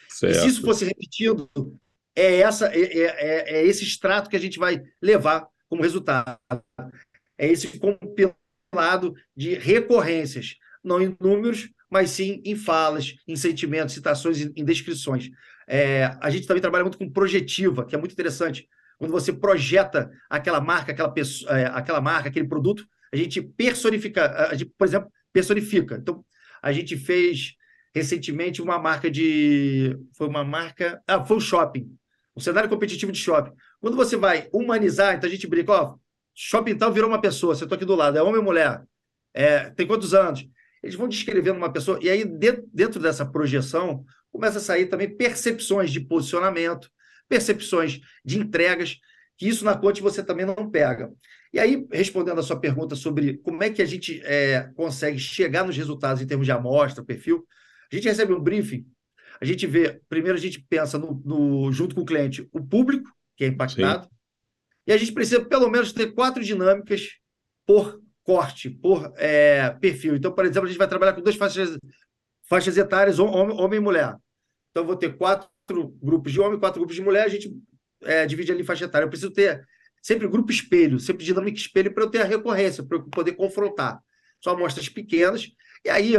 Certo. 0.09 0.37
E 0.37 0.41
se 0.41 0.47
isso 0.49 0.63
fosse 0.63 0.85
repetido, 0.85 1.51
é, 2.15 2.41
essa, 2.41 2.67
é, 2.75 2.81
é, 2.81 3.05
é, 3.05 3.55
é 3.57 3.67
esse 3.67 3.85
extrato 3.85 4.29
que 4.29 4.37
a 4.37 4.41
gente 4.41 4.59
vai 4.59 4.83
levar 5.01 5.47
como 5.69 5.83
resultado. 5.83 6.39
É 7.39 7.49
esse 7.49 7.79
compilado 7.79 9.15
de 9.37 9.55
recorrências, 9.55 10.57
não 10.83 11.01
em 11.01 11.17
números, 11.21 11.71
mas 11.91 12.11
sim 12.11 12.41
em 12.45 12.57
falas, 12.57 13.15
em 13.27 13.37
sentimentos, 13.37 13.95
citações, 13.95 14.41
em 14.41 14.65
descrições. 14.65 15.31
É, 15.67 16.17
a 16.21 16.31
gente 16.31 16.47
também 16.47 16.61
trabalha 16.61 16.85
muito 16.85 16.99
com 16.99 17.11
projetiva, 17.11 17.85
que 17.85 17.95
é 17.95 17.99
muito 17.99 18.13
interessante 18.13 18.69
quando 19.03 19.11
você 19.11 19.33
projeta 19.33 20.13
aquela 20.31 20.61
marca, 20.61 20.93
aquela, 20.93 21.11
pessoa, 21.11 21.59
é, 21.59 21.67
aquela 21.67 22.01
marca, 22.01 22.29
aquele 22.29 22.47
produto, 22.47 22.87
a 23.13 23.17
gente 23.17 23.43
personifica, 23.43 24.49
a 24.49 24.55
gente, 24.55 24.73
por 24.79 24.87
exemplo, 24.87 25.11
personifica. 25.33 25.97
Então, 25.97 26.25
a 26.63 26.71
gente 26.71 26.97
fez 26.97 27.57
recentemente 27.93 28.63
uma 28.63 28.79
marca 28.79 29.11
de. 29.11 29.99
Foi 30.17 30.29
uma 30.29 30.45
marca. 30.45 31.03
Ah, 31.05 31.25
foi 31.25 31.39
o 31.39 31.41
shopping. 31.41 31.91
Um 32.37 32.41
cenário 32.41 32.71
competitivo 32.71 33.11
de 33.11 33.19
shopping. 33.19 33.51
Quando 33.81 33.97
você 33.97 34.17
vai 34.17 34.49
humanizar, 34.53 35.17
então 35.17 35.29
a 35.29 35.33
gente 35.33 35.49
brinca, 35.49 35.73
ó, 35.73 35.97
shopping 36.33 36.79
tal 36.79 36.93
virou 36.93 37.11
uma 37.11 37.21
pessoa, 37.21 37.57
você 37.57 37.65
está 37.65 37.75
aqui 37.75 37.85
do 37.85 37.97
lado, 37.97 38.17
é 38.17 38.23
homem 38.23 38.37
ou 38.37 38.45
mulher? 38.45 38.85
É, 39.35 39.69
tem 39.71 39.85
quantos 39.85 40.15
anos? 40.15 40.47
Eles 40.81 40.95
vão 40.95 41.09
descrevendo 41.09 41.57
uma 41.57 41.73
pessoa, 41.73 41.99
e 42.01 42.09
aí, 42.09 42.25
dentro 42.25 43.01
dessa 43.01 43.27
projeção, 43.27 44.05
começa 44.31 44.59
a 44.59 44.61
sair 44.61 44.87
também 44.87 45.17
percepções 45.17 45.91
de 45.91 45.99
posicionamento, 45.99 46.89
percepções 47.33 47.99
de 48.23 48.39
entregas, 48.39 48.99
que 49.39 49.49
isso 49.49 49.65
na 49.65 49.75
Conte 49.75 50.03
você 50.03 50.23
também 50.23 50.45
não 50.45 50.71
pega. 50.71 51.11
E 51.51 51.59
aí, 51.59 51.87
respondendo 51.91 52.39
a 52.39 52.43
sua 52.43 52.61
pergunta 52.61 52.95
sobre 52.95 53.39
como 53.39 53.63
é 53.63 53.71
que 53.71 53.81
a 53.81 53.87
gente 53.87 54.21
é, 54.23 54.71
consegue 54.75 55.19
chegar 55.19 55.65
nos 55.65 55.75
resultados 55.75 56.21
em 56.21 56.27
termos 56.27 56.45
de 56.45 56.53
amostra, 56.53 57.03
perfil, 57.03 57.47
a 57.91 57.97
gente 57.97 58.07
recebe 58.07 58.35
um 58.35 58.41
briefing. 58.41 58.85
a 59.41 59.47
gente 59.47 59.67
vê, 59.67 59.99
primeiro 60.11 60.37
a 60.37 60.41
gente 60.41 60.63
pensa 60.69 60.99
no, 60.99 61.23
no 61.25 61.73
junto 61.73 61.95
com 61.95 62.03
o 62.03 62.05
cliente, 62.05 62.47
o 62.53 62.63
público, 62.63 63.11
que 63.35 63.45
é 63.45 63.49
impactado, 63.49 64.05
Sim. 64.05 64.11
e 64.89 64.93
a 64.93 64.99
gente 64.99 65.13
precisa 65.13 65.43
pelo 65.43 65.71
menos 65.71 65.91
ter 65.91 66.13
quatro 66.13 66.45
dinâmicas 66.45 67.09
por 67.67 67.99
corte, 68.23 68.69
por 68.69 69.11
é, 69.17 69.71
perfil. 69.81 70.17
Então, 70.17 70.35
por 70.35 70.45
exemplo, 70.45 70.65
a 70.65 70.69
gente 70.69 70.79
vai 70.79 70.89
trabalhar 70.89 71.15
com 71.15 71.23
duas 71.23 71.37
faixas, 71.37 71.79
faixas 72.47 72.77
etárias, 72.77 73.19
homem, 73.19 73.57
homem 73.59 73.79
e 73.79 73.83
mulher. 73.83 74.15
Então, 74.71 74.85
vou 74.85 74.97
ter 74.97 75.17
quatro 75.17 75.49
grupos 76.03 76.33
de 76.33 76.41
homem, 76.41 76.59
quatro 76.59 76.81
grupos 76.81 76.97
de 76.97 77.03
mulher, 77.03 77.25
a 77.25 77.29
gente 77.29 77.53
é, 78.03 78.27
divide 78.27 78.53
ali 78.53 78.65
faixa 78.65 78.85
etária. 78.85 79.05
Eu 79.05 79.11
preciso 79.11 79.33
ter 79.33 79.63
sempre 80.03 80.29
grupo 80.29 80.51
espelho, 80.51 80.99
sempre 80.99 81.25
dinâmica 81.25 81.57
espelho 81.57 81.93
para 81.93 82.05
eu 82.05 82.11
ter 82.11 82.23
a 82.23 82.25
recorrência, 82.25 82.83
para 82.83 82.99
eu 82.99 83.05
poder 83.05 83.33
confrontar. 83.33 84.01
São 84.43 84.53
amostras 84.53 84.89
pequenas. 84.89 85.49
E 85.85 85.89
aí, 85.89 86.15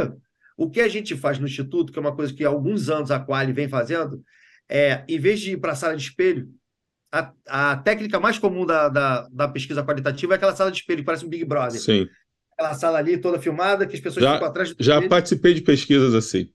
o 0.56 0.70
que 0.70 0.80
a 0.80 0.88
gente 0.88 1.16
faz 1.16 1.38
no 1.38 1.46
Instituto, 1.46 1.92
que 1.92 1.98
é 1.98 2.02
uma 2.02 2.14
coisa 2.14 2.32
que 2.32 2.44
há 2.44 2.48
alguns 2.48 2.88
anos 2.88 3.10
a 3.10 3.20
Quali 3.20 3.52
vem 3.52 3.68
fazendo, 3.68 4.22
é, 4.68 5.04
em 5.08 5.18
vez 5.18 5.40
de 5.40 5.52
ir 5.52 5.56
para 5.58 5.72
a 5.72 5.76
sala 5.76 5.96
de 5.96 6.02
espelho, 6.02 6.48
a, 7.12 7.32
a 7.46 7.76
técnica 7.76 8.18
mais 8.18 8.38
comum 8.38 8.66
da, 8.66 8.88
da, 8.88 9.28
da, 9.30 9.48
pesquisa 9.48 9.84
qualitativa 9.84 10.34
é 10.34 10.36
aquela 10.36 10.56
sala 10.56 10.72
de 10.72 10.78
espelho, 10.78 11.00
que 11.00 11.04
parece 11.04 11.24
um 11.24 11.28
Big 11.28 11.44
Brother. 11.44 11.80
Sim. 11.80 12.08
Aquela 12.52 12.74
sala 12.74 12.98
ali 12.98 13.18
toda 13.18 13.38
filmada, 13.38 13.86
que 13.86 13.94
as 13.94 14.00
pessoas 14.00 14.24
já, 14.24 14.34
ficam 14.34 14.48
atrás 14.48 14.74
do 14.74 14.82
Já 14.82 14.94
espelho. 14.94 15.10
participei 15.10 15.54
de 15.54 15.60
pesquisas 15.60 16.14
assim. 16.14 16.50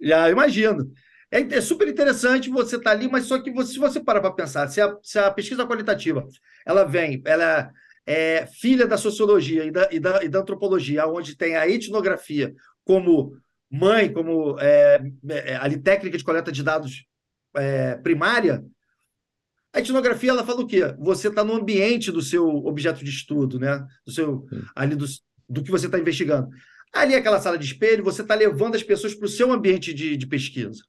Já, 0.00 0.30
imagino. 0.30 0.92
É, 1.30 1.40
é 1.40 1.60
super 1.60 1.88
interessante 1.88 2.50
você 2.50 2.76
estar 2.76 2.90
tá 2.90 2.96
ali, 2.96 3.08
mas 3.08 3.26
só 3.26 3.38
que 3.40 3.50
você, 3.50 3.72
se 3.72 3.78
você 3.78 4.00
parar 4.00 4.20
para 4.20 4.32
pensar, 4.32 4.68
se 4.68 4.80
a, 4.80 4.96
se 5.02 5.18
a 5.18 5.30
pesquisa 5.30 5.66
qualitativa 5.66 6.26
ela 6.64 6.84
vem, 6.84 7.22
ela 7.24 7.70
é 8.06 8.46
filha 8.46 8.86
da 8.86 8.96
sociologia 8.96 9.64
e 9.64 9.70
da, 9.70 9.88
e 9.90 9.98
da, 9.98 10.24
e 10.24 10.28
da 10.28 10.38
antropologia, 10.38 11.06
onde 11.06 11.36
tem 11.36 11.56
a 11.56 11.68
etnografia 11.68 12.54
como 12.84 13.36
mãe, 13.70 14.12
como 14.12 14.58
é, 14.60 15.00
é, 15.28 15.56
ali 15.56 15.78
técnica 15.78 16.16
de 16.16 16.24
coleta 16.24 16.52
de 16.52 16.62
dados 16.62 17.04
é, 17.54 17.96
primária, 17.96 18.64
a 19.72 19.80
etnografia 19.80 20.30
ela 20.30 20.44
fala 20.44 20.62
o 20.62 20.66
quê? 20.66 20.94
Você 20.98 21.28
está 21.28 21.44
no 21.44 21.54
ambiente 21.54 22.10
do 22.10 22.22
seu 22.22 22.48
objeto 22.48 23.04
de 23.04 23.10
estudo, 23.10 23.58
né? 23.58 23.84
Do 24.06 24.12
seu 24.12 24.46
ali 24.74 24.94
do, 24.94 25.04
do 25.46 25.62
que 25.62 25.70
você 25.70 25.84
está 25.84 25.98
investigando. 25.98 26.48
Ali 26.94 27.12
é 27.12 27.18
aquela 27.18 27.40
sala 27.40 27.58
de 27.58 27.66
espelho, 27.66 28.02
você 28.02 28.22
está 28.22 28.34
levando 28.34 28.74
as 28.74 28.82
pessoas 28.82 29.14
para 29.14 29.26
o 29.26 29.28
seu 29.28 29.52
ambiente 29.52 29.92
de, 29.92 30.16
de, 30.16 30.26
pesquisa. 30.26 30.82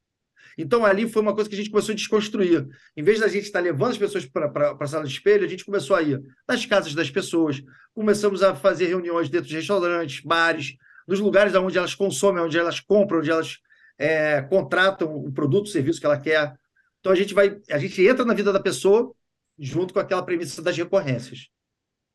Então 0.58 0.86
ali 0.86 1.08
foi 1.08 1.22
uma 1.22 1.36
coisa 1.36 1.50
que 1.50 1.56
a 1.56 1.58
gente 1.58 1.70
começou 1.70 1.94
a 1.94 1.96
desconstruir. 1.96 2.68
Em 2.96 3.04
vez 3.04 3.20
da 3.20 3.28
gente 3.28 3.44
estar 3.44 3.60
tá 3.60 3.64
levando 3.64 3.92
as 3.92 3.98
pessoas 3.98 4.26
para 4.26 4.76
a 4.80 4.88
sala 4.88 5.06
de 5.06 5.14
espelho, 5.14 5.46
a 5.46 5.48
gente 5.48 5.64
começou 5.64 5.96
a 5.96 6.02
ir 6.02 6.22
nas 6.48 6.66
casas 6.66 6.96
das 6.96 7.12
pessoas, 7.12 7.62
começamos 7.94 8.42
a 8.42 8.56
fazer 8.56 8.88
reuniões 8.88 9.30
dentro 9.30 9.48
de 9.48 9.56
restaurantes, 9.56 10.22
bares, 10.24 10.76
nos 11.08 11.20
lugares 11.20 11.54
onde 11.56 11.78
elas 11.78 11.94
consomem, 11.94 12.44
onde 12.44 12.58
elas 12.58 12.80
compram, 12.80 13.20
onde 13.20 13.30
elas 13.30 13.60
é, 13.98 14.42
contratam 14.42 15.16
o 15.16 15.32
produto, 15.32 15.68
o 15.68 15.70
serviço 15.70 16.00
que 16.00 16.06
ela 16.06 16.20
quer. 16.20 16.56
Então 17.00 17.12
a 17.12 17.16
gente 17.16 17.34
vai, 17.34 17.60
a 17.70 17.78
gente 17.78 18.06
entra 18.06 18.26
na 18.26 18.34
vida 18.34 18.52
da 18.52 18.60
pessoa 18.60 19.14
junto 19.60 19.94
com 19.94 20.00
aquela 20.00 20.24
premissa 20.24 20.62
das 20.62 20.78
recorrências. 20.78 21.50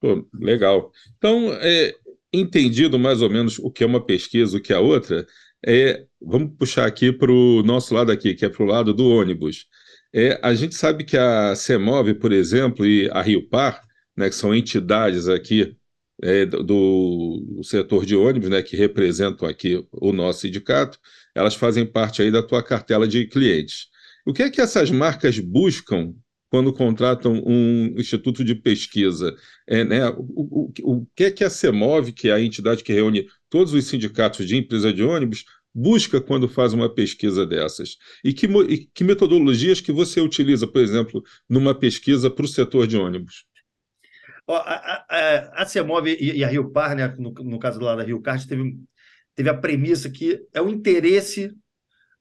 Pô, 0.00 0.26
legal. 0.34 0.90
Então, 1.16 1.52
é, 1.61 1.94
entendido 2.32 2.99
mais 2.99 3.22
ou 3.22 3.30
menos 3.30 3.58
o 3.58 3.70
que 3.70 3.84
é 3.84 3.87
uma 3.87 4.04
pesquisa, 4.04 4.56
o 4.56 4.61
que 4.61 4.72
é 4.72 4.78
outra, 4.78 5.26
é, 5.66 6.04
vamos 6.21 6.57
puxar 6.59 6.87
aqui 6.87 7.12
para 7.12 7.31
o 7.31 7.62
nosso 7.62 7.95
lado 7.95 8.11
aqui, 8.11 8.35
que 8.35 8.45
é 8.45 8.49
para 8.49 8.62
o 8.62 8.66
lado 8.66 8.92
do 8.92 9.09
ônibus. 9.09 9.66
É, 10.12 10.38
a 10.42 10.54
gente 10.54 10.75
sabe 10.75 11.04
que 11.04 11.16
a 11.16 11.54
CEMOV, 11.54 12.14
por 12.14 12.33
exemplo, 12.33 12.85
e 12.87 13.09
a 13.11 13.23
Rio 13.23 13.49
Par, 13.49 13.83
né, 14.16 14.28
que 14.28 14.35
são 14.35 14.54
entidades 14.54 15.28
aqui 15.28 15.76
é, 16.23 16.45
do, 16.45 16.62
do, 16.62 17.64
setor 17.64 18.04
de 18.04 18.14
ônibus, 18.14 18.50
né, 18.50 18.62
que 18.62 18.76
representam 18.76 19.49
aqui 19.49 19.85
o 19.90 20.12
nosso 20.12 20.40
sindicato, 20.40 20.99
elas 21.35 21.54
fazem 21.54 21.87
parte 21.87 22.23
aí 22.23 22.31
da 22.31 22.42
tua 22.42 22.62
cartela 22.62 23.09
de 23.09 23.26
clientes. 23.26 23.87
O 24.26 24.33
que 24.33 24.42
é 24.42 24.50
que 24.50 24.61
essas 24.61 24.90
marcas 24.90 25.38
buscam 25.38 26.14
quando 26.50 26.73
contratam 26.73 27.42
um 27.47 27.95
instituto 27.97 28.45
de 28.45 28.54
pesquisa? 28.54 29.35
É, 29.66 29.83
né, 29.85 30.09
o, 30.11 30.69
o, 30.78 30.95
o 30.97 31.07
que 31.16 31.25
é 31.25 31.31
que 31.31 31.42
a 31.45 31.50
CEMOV, 31.50 32.12
que 32.12 32.28
é 32.28 32.33
a 32.33 32.40
entidade 32.40 32.85
que 32.85 32.92
reúne 32.92 33.26
todos 33.52 33.75
os 33.75 33.85
sindicatos 33.85 34.49
de 34.49 34.56
empresa 34.56 34.90
de 34.90 35.02
ônibus, 35.02 35.44
busca 35.75 36.23
quando 36.23 36.49
faz 36.49 36.73
uma 36.73 36.88
pesquisa 36.88 37.47
dessas? 37.47 37.99
E 38.25 38.32
que, 38.32 38.47
e 38.47 38.87
que 38.87 39.04
metodologias 39.04 39.78
que 39.78 39.92
você 39.92 40.23
utiliza, 40.23 40.66
por 40.66 40.80
exemplo, 40.80 41.23
numa 41.47 41.75
pesquisa 41.75 42.30
para 42.30 42.47
o 42.47 42.49
setor 42.49 42.87
de 42.87 42.97
ônibus? 42.97 43.44
a, 44.49 45.04
a, 45.09 45.62
a 45.62 45.66
CEMOV 45.66 46.16
e, 46.18 46.42
a 46.42 46.49
Rio 46.49 46.71
Par, 46.71 46.97
né, 46.97 47.14
no, 47.18 47.30
no 47.30 47.59
caso 47.59 47.78
do 47.78 47.85
lado 47.85 47.99
da 47.99 48.04
Rio 48.04 48.21
Card, 48.23 48.49
teve, 48.49 48.75
teve 49.35 49.50
a 49.50 49.54
premissa 49.56 50.09
que 50.11 50.42
é 50.52 50.61
o 50.61 50.71
interesse 50.71 51.52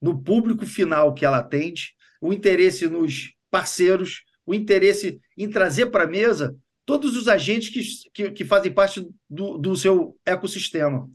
no 0.01 0.21
público 0.21 0.65
final 0.65 1.13
que 1.13 1.25
ela 1.25 1.37
atende, 1.37 1.93
o 2.21 2.33
interesse 2.33 2.87
nos 2.87 3.33
parceiros, 3.49 4.23
o 4.45 4.53
interesse 4.53 5.19
em 5.37 5.49
trazer 5.49 5.87
para 5.87 6.03
a 6.03 6.07
mesa 6.07 6.55
todos 6.85 7.15
os 7.15 7.27
agentes 7.27 7.69
que, 7.69 8.11
que, 8.13 8.31
que 8.31 8.45
fazem 8.45 8.71
parte 8.71 9.07
do, 9.29 9.57
do, 9.57 9.75
seu 9.75 10.17
ecossistema 10.25 11.09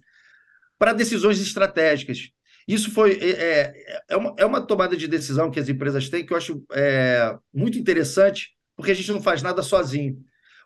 para 0.78 0.92
decisões 0.92 1.40
estratégicas. 1.40 2.30
Isso 2.66 2.90
foi 2.90 3.12
é, 3.12 3.30
é, 3.30 4.02
é, 4.08 4.16
uma, 4.16 4.34
é 4.38 4.44
uma 4.44 4.60
tomada 4.60 4.96
de 4.96 5.06
decisão 5.06 5.50
que 5.50 5.60
as 5.60 5.68
empresas 5.68 6.08
têm 6.08 6.26
que 6.26 6.32
eu 6.32 6.36
acho 6.36 6.64
é, 6.72 7.36
muito 7.54 7.78
interessante, 7.78 8.50
porque 8.76 8.90
a 8.90 8.94
gente 8.94 9.12
não 9.12 9.22
faz 9.22 9.40
nada 9.40 9.62
sozinho. 9.62 10.18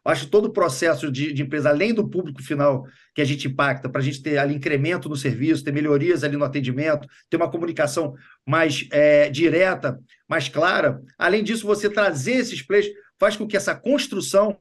Eu 0.05 0.11
acho 0.11 0.31
todo 0.31 0.47
o 0.47 0.53
processo 0.53 1.13
de, 1.13 1.31
de, 1.31 1.43
empresa, 1.43 1.69
além 1.69 1.93
do 1.93 2.09
público 2.09 2.43
final 2.43 2.87
que 3.15 3.21
a 3.21 3.25
gente 3.25 3.49
impacta, 3.49 3.87
para 3.87 4.01
a 4.01 4.05
gente 4.05 4.23
ter 4.23 4.39
ali 4.39 4.55
incremento 4.55 5.11
no 5.11 5.17
serviço, 5.17 5.63
ter 5.63 5.73
melhorias 5.73 6.25
ali 6.25 6.39
no 6.39 6.45
atendimento, 6.45 7.07
ter 7.29 7.37
uma 7.37 7.51
comunicação 7.51 8.15
mais 8.47 8.89
é, 8.91 9.29
direta, 9.29 10.01
mais 10.27 10.49
clara. 10.49 11.03
Além 11.19 11.45
disso, 11.45 11.67
você 11.67 11.91
trazer 11.91 12.37
esses 12.37 12.63
players 12.63 12.89
faz 13.19 13.37
com 13.37 13.47
que 13.47 13.59
essa 13.59 13.75
construção 13.75 14.57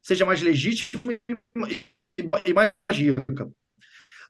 seja 0.00 0.24
mais 0.24 0.40
legítima 0.40 1.18
e 2.46 2.54
mais 2.54 2.72
rica. 2.92 3.50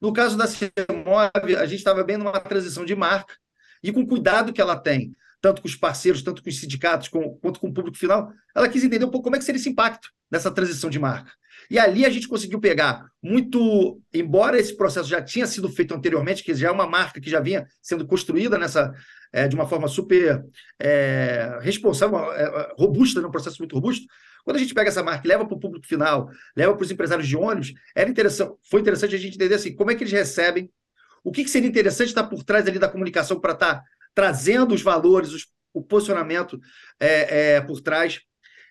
No 0.05 0.13
caso 0.13 0.37
da 0.37 0.47
CEMOV, 0.47 1.57
a 1.59 1.65
gente 1.65 1.79
estava 1.79 2.05
bem 2.05 2.19
numa 2.19 2.39
transição 2.39 2.85
de 2.85 2.95
marca 2.95 3.37
e 3.83 3.91
com 3.91 4.03
o 4.03 4.07
cuidado 4.07 4.53
que 4.53 4.61
ela 4.61 4.77
tem, 4.77 5.17
tanto 5.41 5.63
com 5.63 5.67
os 5.67 5.77
parceiros, 5.77 6.23
tanto 6.23 6.43
com 6.43 6.51
os 6.51 6.61
sindicatos, 6.61 7.09
com, 7.09 7.39
quanto 7.39 7.59
com 7.59 7.69
o 7.69 7.73
público 7.73 7.97
final, 7.97 8.31
ela 8.55 8.69
quis 8.69 8.85
entender 8.85 9.07
um 9.07 9.11
pouco 9.11 9.25
como 9.25 9.37
é 9.37 9.39
que 9.39 9.47
seria 9.47 9.59
esse 9.59 9.71
impacto 9.71 10.11
nessa 10.31 10.51
transição 10.51 10.91
de 10.91 10.99
marca. 10.99 11.33
E 11.71 11.79
ali 11.79 12.05
a 12.05 12.11
gente 12.11 12.29
conseguiu 12.29 12.61
pegar 12.61 13.07
muito, 13.23 14.01
embora 14.13 14.59
esse 14.59 14.77
processo 14.77 15.09
já 15.09 15.23
tinha 15.23 15.47
sido 15.47 15.69
feito 15.69 15.95
anteriormente, 15.95 16.43
que 16.43 16.55
já 16.55 16.69
é 16.69 16.71
uma 16.71 16.87
marca 16.87 17.21
que 17.21 17.31
já 17.31 17.41
vinha 17.41 17.67
sendo 17.81 18.07
construída 18.07 18.59
nessa 18.59 18.93
é, 19.33 19.49
de 19.49 19.55
uma 19.55 19.67
forma 19.67 19.89
super 19.89 20.45
é, 20.79 21.59
responsável, 21.61 22.33
é, 22.33 22.73
robusta, 22.79 23.21
né, 23.21 23.27
um 23.27 23.33
processo 23.33 23.59
muito 23.59 23.75
robusto. 23.75 24.07
Quando 24.45 24.59
a 24.59 24.61
gente 24.61 24.75
pega 24.75 24.91
essa 24.91 25.03
marca 25.03 25.27
e 25.27 25.29
leva 25.29 25.45
para 25.45 25.57
o 25.57 25.59
público 25.59 25.87
final, 25.87 26.29
leva 26.55 26.75
para 26.75 26.85
os 26.85 26.91
empresários 26.91 27.27
de 27.27 27.37
ônibus, 27.37 27.73
era 27.97 28.09
interessante, 28.09 28.55
foi 28.71 28.81
interessante 28.81 29.15
a 29.15 29.19
gente 29.19 29.35
entender 29.35 29.55
assim, 29.55 29.75
como 29.75 29.91
é 29.91 29.95
que 29.95 30.05
eles 30.05 30.13
recebem, 30.13 30.71
o 31.25 31.33
que, 31.33 31.43
que 31.43 31.51
seria 31.51 31.69
interessante 31.69 32.09
estar 32.09 32.25
por 32.25 32.45
trás 32.45 32.67
ali 32.69 32.79
da 32.79 32.89
comunicação 32.89 33.41
para 33.41 33.55
estar 33.55 33.83
trazendo 34.15 34.75
os 34.75 34.83
valores, 34.83 35.33
os, 35.33 35.47
o 35.73 35.83
posicionamento 35.83 36.61
é, 37.01 37.55
é, 37.57 37.61
por 37.63 37.81
trás. 37.81 38.21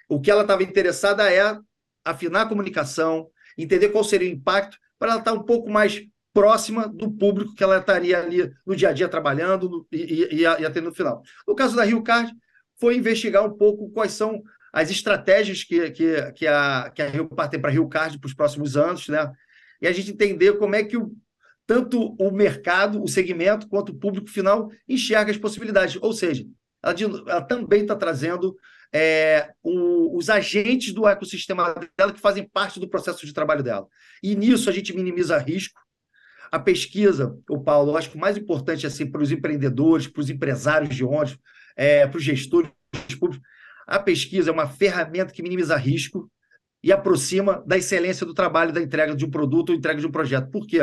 O 0.07 0.21
que 0.21 0.29
ela 0.31 0.43
estava 0.43 0.63
interessada 0.63 1.31
é 1.31 1.57
afinar 2.03 2.41
a 2.41 2.45
comunicação, 2.45 3.29
entender 3.57 3.89
qual 3.89 4.03
seria 4.03 4.29
o 4.29 4.31
impacto, 4.31 4.77
para 4.98 5.12
ela 5.12 5.19
estar 5.19 5.33
um 5.33 5.43
pouco 5.43 5.69
mais 5.69 6.01
próxima 6.33 6.88
do 6.88 7.12
público 7.12 7.53
que 7.53 7.63
ela 7.63 7.77
estaria 7.77 8.19
ali 8.19 8.51
no 8.65 8.75
dia 8.75 8.89
a 8.89 8.93
dia 8.93 9.07
trabalhando 9.07 9.88
e, 9.91 9.98
e, 9.98 10.41
e 10.41 10.45
atendendo 10.45 10.89
no 10.89 10.95
final. 10.95 11.22
No 11.48 11.55
caso 11.55 11.75
da 11.75 11.83
Rio 11.83 12.01
Card, 12.01 12.33
foi 12.79 12.98
investigar 12.98 13.45
um 13.45 13.55
pouco 13.55 13.89
quais 13.91 14.13
são 14.13 14.41
as 14.74 14.89
estratégias 14.89 15.63
que, 15.63 15.91
que, 15.91 16.31
que, 16.31 16.48
a, 16.48 16.91
que 16.93 17.01
a 17.01 17.10
Rio 17.10 17.29
Card 17.29 17.51
tem 17.51 17.62
para 17.62 17.69
a 17.69 17.74
Rio 17.74 17.88
Card 17.88 18.17
para 18.17 18.27
os 18.27 18.33
próximos 18.33 18.75
anos, 18.75 19.07
né? 19.07 19.31
E 19.79 19.88
a 19.88 19.91
gente 19.91 20.12
entender 20.12 20.57
como 20.57 20.74
é 20.75 20.83
que 20.83 20.98
o, 20.98 21.12
tanto 21.67 22.15
o 22.19 22.31
mercado, 22.31 23.03
o 23.03 23.07
segmento, 23.07 23.67
quanto 23.67 23.89
o 23.91 23.95
público 23.95 24.29
final 24.29 24.72
enxerga 24.89 25.31
as 25.31 25.38
possibilidades. 25.38 25.98
Ou 26.01 26.12
seja, 26.12 26.45
ela, 26.81 26.95
ela 27.27 27.41
também 27.41 27.81
está 27.83 27.95
trazendo 27.95 28.55
é, 28.93 29.51
o, 29.63 30.15
os 30.15 30.29
agentes 30.29 30.93
do 30.93 31.07
ecossistema 31.07 31.73
dela 31.97 32.13
que 32.13 32.19
fazem 32.19 32.47
parte 32.47 32.79
do 32.79 32.88
processo 32.88 33.25
de 33.25 33.33
trabalho 33.33 33.63
dela. 33.63 33.88
E 34.21 34.35
nisso 34.35 34.69
a 34.69 34.73
gente 34.73 34.95
minimiza 34.95 35.38
risco. 35.38 35.81
A 36.51 36.59
pesquisa, 36.59 37.35
o 37.50 37.59
Paulo, 37.59 37.91
eu 37.91 37.97
acho 37.97 38.12
que 38.12 38.15
o 38.15 38.19
mais 38.19 38.38
importante 38.38 38.85
assim, 38.85 39.09
para 39.09 39.23
os 39.23 39.31
empreendedores, 39.31 40.07
para 40.07 40.21
os 40.21 40.29
empresários 40.29 40.95
de 40.95 41.03
ônibus, 41.03 41.39
é, 41.75 42.05
para 42.05 42.17
os 42.17 42.23
gestores 42.23 42.69
públicos, 43.19 43.39
a 43.88 44.00
pesquisa 44.00 44.51
é 44.51 44.53
uma 44.53 44.69
ferramenta 44.69 45.33
que 45.33 45.41
minimiza 45.41 45.75
risco 45.75 46.29
e 46.83 46.91
aproxima 46.91 47.63
da 47.65 47.77
excelência 47.77 48.25
do 48.25 48.33
trabalho, 48.33 48.71
da 48.71 48.81
entrega 48.81 49.15
de 49.15 49.25
um 49.25 49.31
produto 49.31 49.69
ou 49.69 49.75
entrega 49.75 50.00
de 50.00 50.05
um 50.05 50.12
projeto. 50.12 50.51
Por 50.51 50.67
quê? 50.67 50.79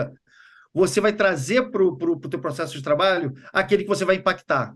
Você 0.74 1.00
vai 1.00 1.12
trazer 1.12 1.70
para 1.70 1.84
o 1.84 1.96
pro, 1.96 2.18
pro 2.18 2.30
teu 2.30 2.40
processo 2.40 2.72
de 2.72 2.82
trabalho 2.82 3.32
aquele 3.52 3.84
que 3.84 3.88
você 3.88 4.04
vai 4.04 4.16
impactar. 4.16 4.74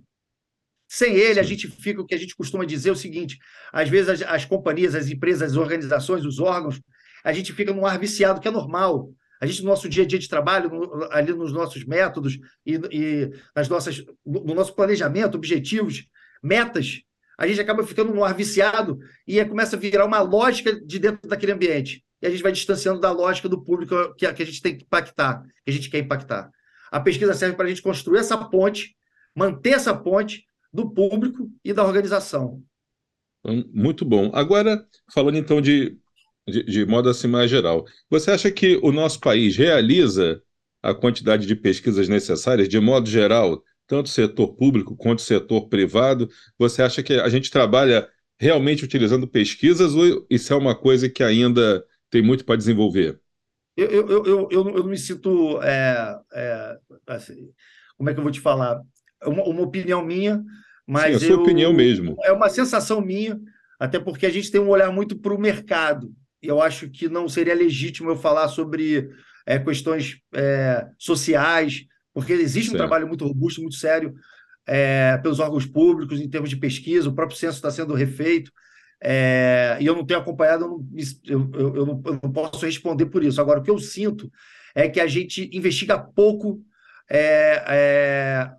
Sem 0.94 1.16
ele, 1.16 1.40
a 1.40 1.42
gente 1.42 1.66
fica, 1.66 2.00
o 2.00 2.06
que 2.06 2.14
a 2.14 2.18
gente 2.18 2.36
costuma 2.36 2.64
dizer 2.64 2.90
é 2.90 2.92
o 2.92 2.96
seguinte: 2.96 3.36
às 3.72 3.88
vezes 3.88 4.08
as, 4.08 4.22
as 4.22 4.44
companhias, 4.44 4.94
as 4.94 5.08
empresas, 5.08 5.50
as 5.50 5.56
organizações, 5.56 6.24
os 6.24 6.38
órgãos, 6.38 6.80
a 7.24 7.32
gente 7.32 7.52
fica 7.52 7.72
num 7.72 7.84
ar 7.84 7.98
viciado, 7.98 8.40
que 8.40 8.46
é 8.46 8.50
normal. 8.50 9.10
A 9.40 9.46
gente, 9.46 9.62
no 9.62 9.70
nosso 9.70 9.88
dia 9.88 10.04
a 10.04 10.06
dia 10.06 10.20
de 10.20 10.28
trabalho, 10.28 10.70
no, 10.70 11.08
ali 11.10 11.32
nos 11.32 11.52
nossos 11.52 11.84
métodos 11.84 12.38
e, 12.64 12.74
e 12.92 13.30
nas 13.56 13.68
nossas, 13.68 14.04
no 14.24 14.54
nosso 14.54 14.72
planejamento, 14.76 15.34
objetivos, 15.34 16.06
metas, 16.40 17.00
a 17.36 17.44
gente 17.48 17.60
acaba 17.60 17.84
ficando 17.84 18.14
no 18.14 18.22
ar 18.22 18.32
viciado 18.32 18.96
e 19.26 19.44
começa 19.46 19.74
a 19.74 19.78
virar 19.78 20.06
uma 20.06 20.20
lógica 20.20 20.80
de 20.80 21.00
dentro 21.00 21.28
daquele 21.28 21.50
ambiente. 21.50 22.04
E 22.22 22.26
a 22.28 22.30
gente 22.30 22.42
vai 22.44 22.52
distanciando 22.52 23.00
da 23.00 23.10
lógica 23.10 23.48
do 23.48 23.64
público 23.64 24.14
que, 24.14 24.32
que 24.32 24.42
a 24.44 24.46
gente 24.46 24.62
tem 24.62 24.78
que 24.78 24.84
impactar, 24.84 25.42
que 25.64 25.72
a 25.72 25.74
gente 25.74 25.90
quer 25.90 25.98
impactar. 25.98 26.48
A 26.92 27.00
pesquisa 27.00 27.34
serve 27.34 27.56
para 27.56 27.66
a 27.66 27.68
gente 27.68 27.82
construir 27.82 28.20
essa 28.20 28.38
ponte, 28.38 28.94
manter 29.34 29.70
essa 29.70 29.92
ponte 29.92 30.44
do 30.74 30.90
público 30.90 31.48
e 31.64 31.72
da 31.72 31.84
organização. 31.84 32.60
Então, 33.38 33.64
muito 33.72 34.04
bom. 34.04 34.32
Agora, 34.34 34.84
falando 35.12 35.38
então 35.38 35.60
de, 35.60 35.96
de, 36.48 36.64
de 36.64 36.84
modo 36.84 37.08
assim 37.08 37.28
mais 37.28 37.48
geral, 37.48 37.86
você 38.10 38.32
acha 38.32 38.50
que 38.50 38.80
o 38.82 38.90
nosso 38.90 39.20
país 39.20 39.56
realiza 39.56 40.42
a 40.82 40.92
quantidade 40.92 41.46
de 41.46 41.54
pesquisas 41.54 42.08
necessárias, 42.08 42.68
de 42.68 42.80
modo 42.80 43.08
geral, 43.08 43.62
tanto 43.86 44.08
setor 44.08 44.54
público 44.56 44.96
quanto 44.96 45.22
setor 45.22 45.68
privado? 45.68 46.28
Você 46.58 46.82
acha 46.82 47.04
que 47.04 47.12
a 47.14 47.28
gente 47.28 47.52
trabalha 47.52 48.08
realmente 48.36 48.84
utilizando 48.84 49.28
pesquisas 49.28 49.94
ou 49.94 50.26
isso 50.28 50.52
é 50.52 50.56
uma 50.56 50.74
coisa 50.74 51.08
que 51.08 51.22
ainda 51.22 51.84
tem 52.10 52.20
muito 52.20 52.44
para 52.44 52.56
desenvolver? 52.56 53.20
Eu, 53.76 53.86
eu, 53.90 54.08
eu, 54.08 54.26
eu, 54.26 54.50
eu 54.50 54.64
não 54.64 54.84
me 54.86 54.98
sinto. 54.98 55.60
É, 55.62 56.18
é, 56.32 56.78
assim, 57.06 57.52
como 57.96 58.10
é 58.10 58.12
que 58.12 58.18
eu 58.18 58.24
vou 58.24 58.32
te 58.32 58.40
falar? 58.40 58.80
Uma, 59.24 59.44
uma 59.44 59.62
opinião 59.62 60.04
minha, 60.04 60.42
mas. 60.86 61.18
Sim, 61.18 61.26
a 61.26 61.28
sua 61.28 61.42
opinião 61.42 61.72
mesmo. 61.72 62.16
É 62.22 62.32
uma 62.32 62.48
sensação 62.48 63.00
minha, 63.00 63.38
até 63.78 63.98
porque 63.98 64.26
a 64.26 64.30
gente 64.30 64.50
tem 64.50 64.60
um 64.60 64.68
olhar 64.68 64.90
muito 64.90 65.16
para 65.16 65.34
o 65.34 65.40
mercado. 65.40 66.12
E 66.42 66.46
eu 66.46 66.60
acho 66.60 66.90
que 66.90 67.08
não 67.08 67.28
seria 67.28 67.54
legítimo 67.54 68.10
eu 68.10 68.16
falar 68.16 68.48
sobre 68.48 69.10
é, 69.46 69.58
questões 69.58 70.18
é, 70.34 70.86
sociais, 70.98 71.86
porque 72.12 72.32
existe 72.32 72.70
certo. 72.70 72.74
um 72.74 72.78
trabalho 72.78 73.08
muito 73.08 73.26
robusto, 73.26 73.60
muito 73.60 73.76
sério 73.76 74.14
é, 74.66 75.18
pelos 75.18 75.40
órgãos 75.40 75.66
públicos 75.66 76.20
em 76.20 76.28
termos 76.28 76.50
de 76.50 76.56
pesquisa, 76.56 77.08
o 77.08 77.14
próprio 77.14 77.38
censo 77.38 77.56
está 77.56 77.70
sendo 77.70 77.94
refeito, 77.94 78.50
é, 79.02 79.76
e 79.80 79.86
eu 79.86 79.94
não 79.94 80.04
tenho 80.04 80.20
acompanhado, 80.20 80.64
eu 80.64 80.68
não, 80.68 81.50
eu, 81.52 81.74
eu, 81.74 81.86
não, 81.86 82.02
eu 82.06 82.20
não, 82.22 82.32
posso 82.32 82.64
responder 82.64 83.06
por 83.06 83.22
isso. 83.22 83.40
Agora, 83.40 83.60
o 83.60 83.62
que 83.62 83.70
eu 83.70 83.78
sinto 83.78 84.30
é 84.74 84.88
que 84.88 85.00
a 85.00 85.06
gente 85.06 85.50
investiga 85.52 85.98
pouco, 85.98 86.62
é, 87.10 87.62
é 87.68 88.50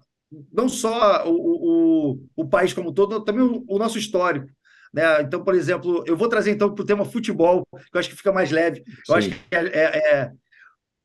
não 0.51 0.67
só 0.67 1.27
o, 1.27 1.33
o, 1.33 2.27
o, 2.35 2.47
país 2.47 2.73
como 2.73 2.93
todo, 2.93 3.23
também 3.23 3.43
o, 3.43 3.63
o 3.67 3.77
nosso 3.77 3.97
histórico. 3.97 4.47
Né? 4.93 5.21
Então, 5.21 5.43
por 5.43 5.55
exemplo, 5.55 6.03
eu 6.07 6.15
vou 6.15 6.29
trazer 6.29 6.51
então 6.51 6.73
para 6.73 6.81
o 6.81 6.85
tema 6.85 7.05
futebol, 7.05 7.65
que 7.71 7.95
eu 7.95 7.99
acho 7.99 8.09
que 8.09 8.15
fica 8.15 8.31
mais 8.31 8.51
leve. 8.51 8.83
Eu 8.87 8.93
Sim. 9.05 9.13
acho 9.13 9.29
que 9.29 9.35
é, 9.51 9.65
é, 9.65 10.13
é 10.13 10.31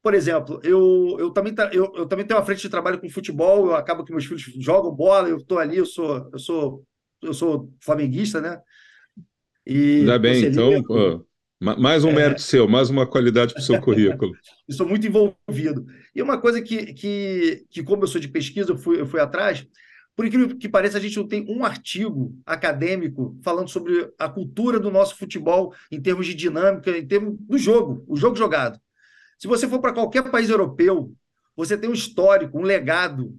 por 0.02 0.14
exemplo, 0.14 0.60
eu, 0.64 1.16
eu, 1.18 1.30
também, 1.30 1.54
eu, 1.72 1.92
eu 1.94 2.06
também 2.06 2.24
tenho 2.24 2.38
uma 2.38 2.46
frente 2.46 2.62
de 2.62 2.70
trabalho 2.70 2.98
com 2.98 3.10
futebol, 3.10 3.66
eu 3.66 3.74
acabo 3.74 4.02
que 4.02 4.12
meus 4.12 4.24
filhos 4.24 4.42
jogam 4.58 4.94
bola, 4.94 5.28
eu 5.28 5.36
estou 5.36 5.58
ali, 5.58 5.76
eu 5.76 5.84
sou, 5.84 6.30
eu 6.32 6.38
sou, 6.38 6.84
eu 7.22 7.34
sou 7.34 7.70
flamenguista, 7.82 8.40
né? 8.40 8.60
E 9.66 10.00
Ainda 10.00 10.18
bem, 10.18 10.44
então, 10.46 10.82
pô, 10.82 11.26
mais 11.60 12.04
um 12.04 12.10
é, 12.10 12.14
mérito 12.14 12.40
seu, 12.40 12.66
mais 12.66 12.88
uma 12.88 13.06
qualidade 13.06 13.52
para 13.52 13.60
o 13.60 13.64
seu 13.64 13.78
currículo. 13.82 14.32
Estou 14.66 14.88
muito 14.88 15.06
envolvido. 15.06 15.86
E 16.14 16.22
uma 16.22 16.40
coisa 16.40 16.62
que, 16.62 16.94
que, 16.94 17.66
que, 17.68 17.82
como 17.82 18.04
eu 18.04 18.08
sou 18.08 18.20
de 18.20 18.28
pesquisa, 18.28 18.70
eu 18.70 18.78
fui, 18.78 19.00
eu 19.00 19.06
fui 19.06 19.20
atrás, 19.20 19.66
por 20.16 20.26
incrível 20.26 20.56
que 20.56 20.68
pareça, 20.68 20.98
a 20.98 21.00
gente 21.00 21.16
não 21.16 21.28
tem 21.28 21.46
um 21.48 21.64
artigo 21.64 22.34
acadêmico 22.44 23.38
falando 23.42 23.68
sobre 23.68 24.10
a 24.18 24.28
cultura 24.28 24.80
do 24.80 24.90
nosso 24.90 25.16
futebol 25.16 25.74
em 25.90 26.00
termos 26.00 26.26
de 26.26 26.34
dinâmica, 26.34 26.96
em 26.96 27.06
termos 27.06 27.36
do 27.38 27.58
jogo, 27.58 28.04
o 28.08 28.16
jogo 28.16 28.36
jogado. 28.36 28.80
Se 29.38 29.48
você 29.48 29.68
for 29.68 29.80
para 29.80 29.92
qualquer 29.92 30.30
país 30.30 30.50
europeu, 30.50 31.14
você 31.56 31.76
tem 31.76 31.88
um 31.88 31.94
histórico, 31.94 32.58
um 32.58 32.62
legado. 32.62 33.34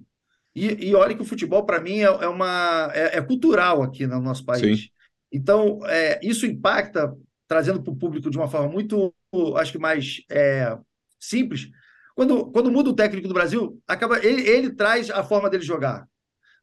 E, 0.54 0.88
e 0.88 0.94
olha 0.94 1.14
que 1.14 1.22
o 1.22 1.26
futebol, 1.26 1.64
para 1.64 1.80
mim, 1.80 2.00
é, 2.00 2.04
é 2.04 2.28
uma, 2.28 2.90
é, 2.94 3.18
é, 3.18 3.20
cultural 3.22 3.82
aqui 3.82 4.06
no 4.06 4.20
nosso 4.20 4.44
país. 4.44 4.80
Sim. 4.80 4.88
Então, 5.30 5.80
é, 5.86 6.20
isso 6.22 6.46
impacta, 6.46 7.16
trazendo 7.52 7.82
para 7.82 7.92
o 7.92 7.96
público 7.96 8.30
de 8.30 8.38
uma 8.38 8.48
forma 8.48 8.66
muito, 8.66 9.14
acho 9.56 9.72
que 9.72 9.78
mais 9.78 10.22
é, 10.30 10.74
simples. 11.20 11.68
Quando, 12.14 12.50
quando 12.50 12.72
muda 12.72 12.88
o 12.88 12.94
técnico 12.94 13.28
do 13.28 13.34
Brasil, 13.34 13.78
acaba 13.86 14.24
ele, 14.24 14.40
ele 14.48 14.70
traz 14.74 15.10
a 15.10 15.22
forma 15.22 15.50
dele 15.50 15.62
jogar. 15.62 16.06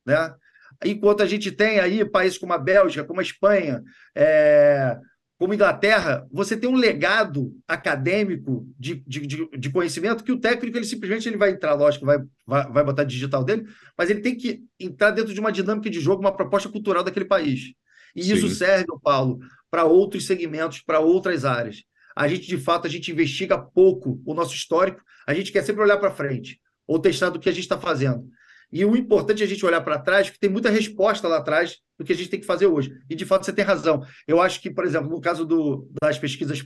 Né? 0.04 0.34
Enquanto 0.84 1.22
a 1.22 1.28
gente 1.28 1.52
tem 1.52 1.80
aí 1.80 2.04
países 2.04 2.40
como 2.40 2.54
a 2.54 2.58
Bélgica, 2.58 3.04
como 3.04 3.20
a 3.20 3.24
Espanha, 3.24 3.84
é, 4.16 4.98
como 5.38 5.54
Inglaterra, 5.54 6.28
você 6.32 6.58
tem 6.58 6.68
um 6.68 6.76
legado 6.76 7.54
acadêmico 7.68 8.68
de, 8.80 9.04
de, 9.06 9.48
de, 9.56 9.70
conhecimento 9.70 10.24
que 10.24 10.32
o 10.32 10.40
técnico 10.40 10.76
ele 10.76 10.86
simplesmente 10.86 11.30
ele 11.30 11.38
vai 11.38 11.52
entrar, 11.52 11.76
lógico, 11.76 12.04
vai, 12.04 12.18
vai, 12.48 12.68
vai 12.72 12.84
botar 12.84 13.04
digital 13.04 13.44
dele, 13.44 13.68
mas 13.96 14.10
ele 14.10 14.22
tem 14.22 14.36
que 14.36 14.64
entrar 14.80 15.12
dentro 15.12 15.36
de 15.36 15.40
uma 15.40 15.52
dinâmica 15.52 15.88
de 15.88 16.00
jogo, 16.00 16.22
uma 16.22 16.36
proposta 16.36 16.68
cultural 16.68 17.04
daquele 17.04 17.26
país. 17.26 17.74
E 18.16 18.24
Sim. 18.24 18.34
isso 18.34 18.50
serve, 18.50 18.88
Paulo, 19.04 19.40
para 19.70 19.86
outros 19.86 20.26
segmentos, 20.26 20.82
para 20.82 21.00
outras 21.00 21.46
áreas. 21.46 21.84
A 22.16 22.28
gente, 22.28 22.48
de 22.48 22.58
fato, 22.58 22.86
a 22.88 22.90
gente 22.90 23.12
investiga 23.12 23.58
pouco 23.58 24.22
o 24.26 24.34
nosso 24.34 24.54
histórico, 24.54 25.02
a 25.26 25.34
gente 25.34 25.52
quer 25.52 25.64
sempre 25.64 25.82
olhar 25.82 25.98
para 25.98 26.12
frente, 26.12 26.60
ou 26.88 27.00
testar 27.00 27.30
do 27.30 27.40
que 27.40 27.50
a 27.50 27.52
gente 27.52 27.64
está 27.64 27.80
fazendo. 27.80 28.28
E 28.72 28.86
o 28.86 28.96
importante 28.96 29.42
é 29.42 29.46
a 29.46 29.50
gente 29.50 29.66
olhar 29.66 29.82
para 29.82 29.98
trás, 29.98 30.28
porque 30.28 30.40
tem 30.40 30.50
muita 30.50 30.70
resposta 30.70 31.28
lá 31.28 31.38
atrás 31.38 31.78
do 31.98 32.06
que 32.06 32.14
a 32.14 32.16
gente 32.16 32.30
tem 32.30 32.40
que 32.40 32.46
fazer 32.46 32.68
hoje. 32.68 32.94
E, 33.10 33.16
de 33.16 33.26
fato, 33.26 33.46
você 33.46 33.54
tem 33.54 33.66
razão. 33.66 34.06
Eu 34.28 34.42
acho 34.42 34.62
que, 34.62 34.70
por 34.70 34.86
exemplo, 34.86 35.10
no 35.10 35.22
caso 35.22 35.46
do, 35.46 35.90
das 36.02 36.20
pesquisas 36.20 36.64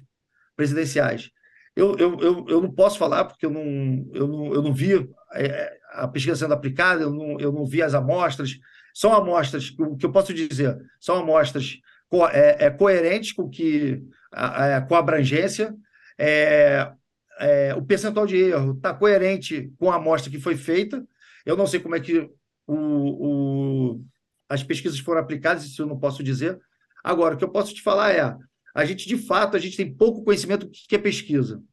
presidenciais, 0.55 1.29
eu, 1.75 1.95
eu, 1.97 2.19
eu, 2.19 2.45
eu 2.49 2.61
não 2.61 2.71
posso 2.71 2.97
falar, 2.97 3.25
porque 3.25 3.45
eu 3.45 3.49
não, 3.49 4.05
eu 4.13 4.27
não, 4.27 4.53
eu 4.53 4.61
não 4.61 4.73
vi 4.73 5.09
é, 5.33 5.77
a 5.91 6.07
pesquisa 6.07 6.35
sendo 6.35 6.53
aplicada, 6.53 7.03
eu 7.03 7.11
não, 7.11 7.39
eu 7.39 7.51
não 7.51 7.65
vi 7.65 7.81
as 7.81 7.93
amostras. 7.93 8.59
São 8.93 9.13
amostras, 9.13 9.73
o 9.79 9.95
que 9.95 10.05
eu 10.05 10.11
posso 10.11 10.33
dizer, 10.33 10.77
são 10.99 11.15
amostras 11.15 11.77
co 12.13 12.27
é, 12.27 12.57
é, 12.59 12.69
coerentes 12.69 13.31
com, 13.31 13.49
que, 13.49 14.03
a, 14.31 14.77
a, 14.77 14.81
com 14.81 14.93
a 14.93 14.99
abrangência, 14.99 15.75
é, 16.15 16.91
é, 17.39 17.73
o 17.73 17.81
percentual 17.81 18.27
de 18.27 18.37
erro 18.37 18.73
está 18.73 18.93
coerente 18.93 19.73
com 19.79 19.89
a 19.89 19.95
amostra 19.95 20.29
que 20.29 20.39
foi 20.39 20.55
feita, 20.55 21.03
eu 21.43 21.57
não 21.57 21.65
sei 21.65 21.79
como 21.79 21.95
é 21.95 21.99
que 21.99 22.29
o, 22.67 22.75
o, 22.75 24.05
as 24.47 24.63
pesquisas 24.63 24.99
foram 24.99 25.21
aplicadas, 25.21 25.63
isso 25.63 25.81
eu 25.81 25.87
não 25.87 25.97
posso 25.97 26.23
dizer. 26.23 26.59
Agora, 27.03 27.33
o 27.33 27.37
que 27.37 27.43
eu 27.43 27.49
posso 27.49 27.73
te 27.73 27.81
falar 27.81 28.11
é, 28.11 28.37
a 28.75 28.85
gente, 28.85 29.07
de 29.07 29.17
fato, 29.17 29.57
a 29.57 29.59
gente 29.59 29.75
tem 29.75 29.91
pouco 29.91 30.23
conhecimento 30.23 30.67
do 30.67 30.71
que 30.71 30.95
é 30.95 30.99
pesquisa. 30.99 31.63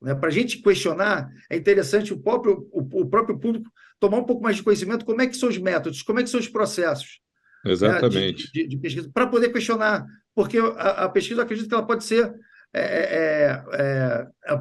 Né? 0.00 0.14
Para 0.14 0.30
a 0.30 0.32
gente 0.32 0.62
questionar, 0.62 1.28
é 1.50 1.56
interessante 1.56 2.14
o 2.14 2.18
próprio, 2.18 2.66
o, 2.72 3.02
o, 3.02 3.06
próprio 3.06 3.38
público 3.38 3.70
tomar 4.00 4.16
um 4.16 4.24
pouco 4.24 4.42
mais 4.42 4.56
de 4.56 4.62
conhecimento 4.62 5.04
como 5.04 5.20
é 5.20 5.26
que 5.26 5.36
são 5.36 5.50
os 5.50 5.58
métodos, 5.58 6.00
como 6.00 6.18
é 6.18 6.22
que 6.22 6.30
são 6.30 6.40
os 6.40 6.48
processos. 6.48 7.20
Né, 7.66 7.72
Exatamente. 7.72 8.50
De, 8.52 8.62
de, 8.62 8.68
de, 8.68 8.76
pesquisa, 8.78 9.10
para 9.12 9.26
poder 9.26 9.50
questionar. 9.50 10.06
Porque 10.34 10.58
a, 10.58 11.04
a, 11.04 11.08
pesquisa, 11.08 11.40
eu 11.40 11.44
acredito 11.44 11.68
que 11.68 11.74
ela 11.74 11.86
pode 11.86 12.04
ser. 12.04 12.32
É, 12.72 12.80
é, 12.80 13.64
é, 13.72 14.26
é 14.46 14.60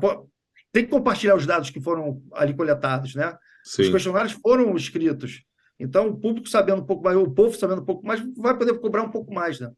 tem 0.72 0.84
que 0.84 0.92
compartilhar 0.92 1.36
os 1.36 1.46
dados 1.46 1.70
que 1.70 1.80
foram 1.80 2.22
ali 2.34 2.54
coletados, 2.54 3.16
né? 3.16 3.38
Sim. 3.64 3.84
Os 3.84 3.90
questionários 3.90 4.34
foram 4.34 4.76
escritos. 4.76 5.44
Então, 5.80 6.10
o 6.10 6.20
público 6.20 6.50
sabendo 6.50 6.82
um 6.82 6.86
pouco 6.86 7.04
mais, 7.04 7.18
o 7.18 7.32
povo 7.32 7.58
sabendo 7.58 7.82
um 7.82 7.86
pouco 7.86 8.06
mais, 8.06 8.22
vai 8.38 8.58
poder 8.58 8.78
cobrar 8.80 9.04
um 9.04 9.10
pouco 9.10 9.34
mais, 9.34 9.60
né? 9.60 9.72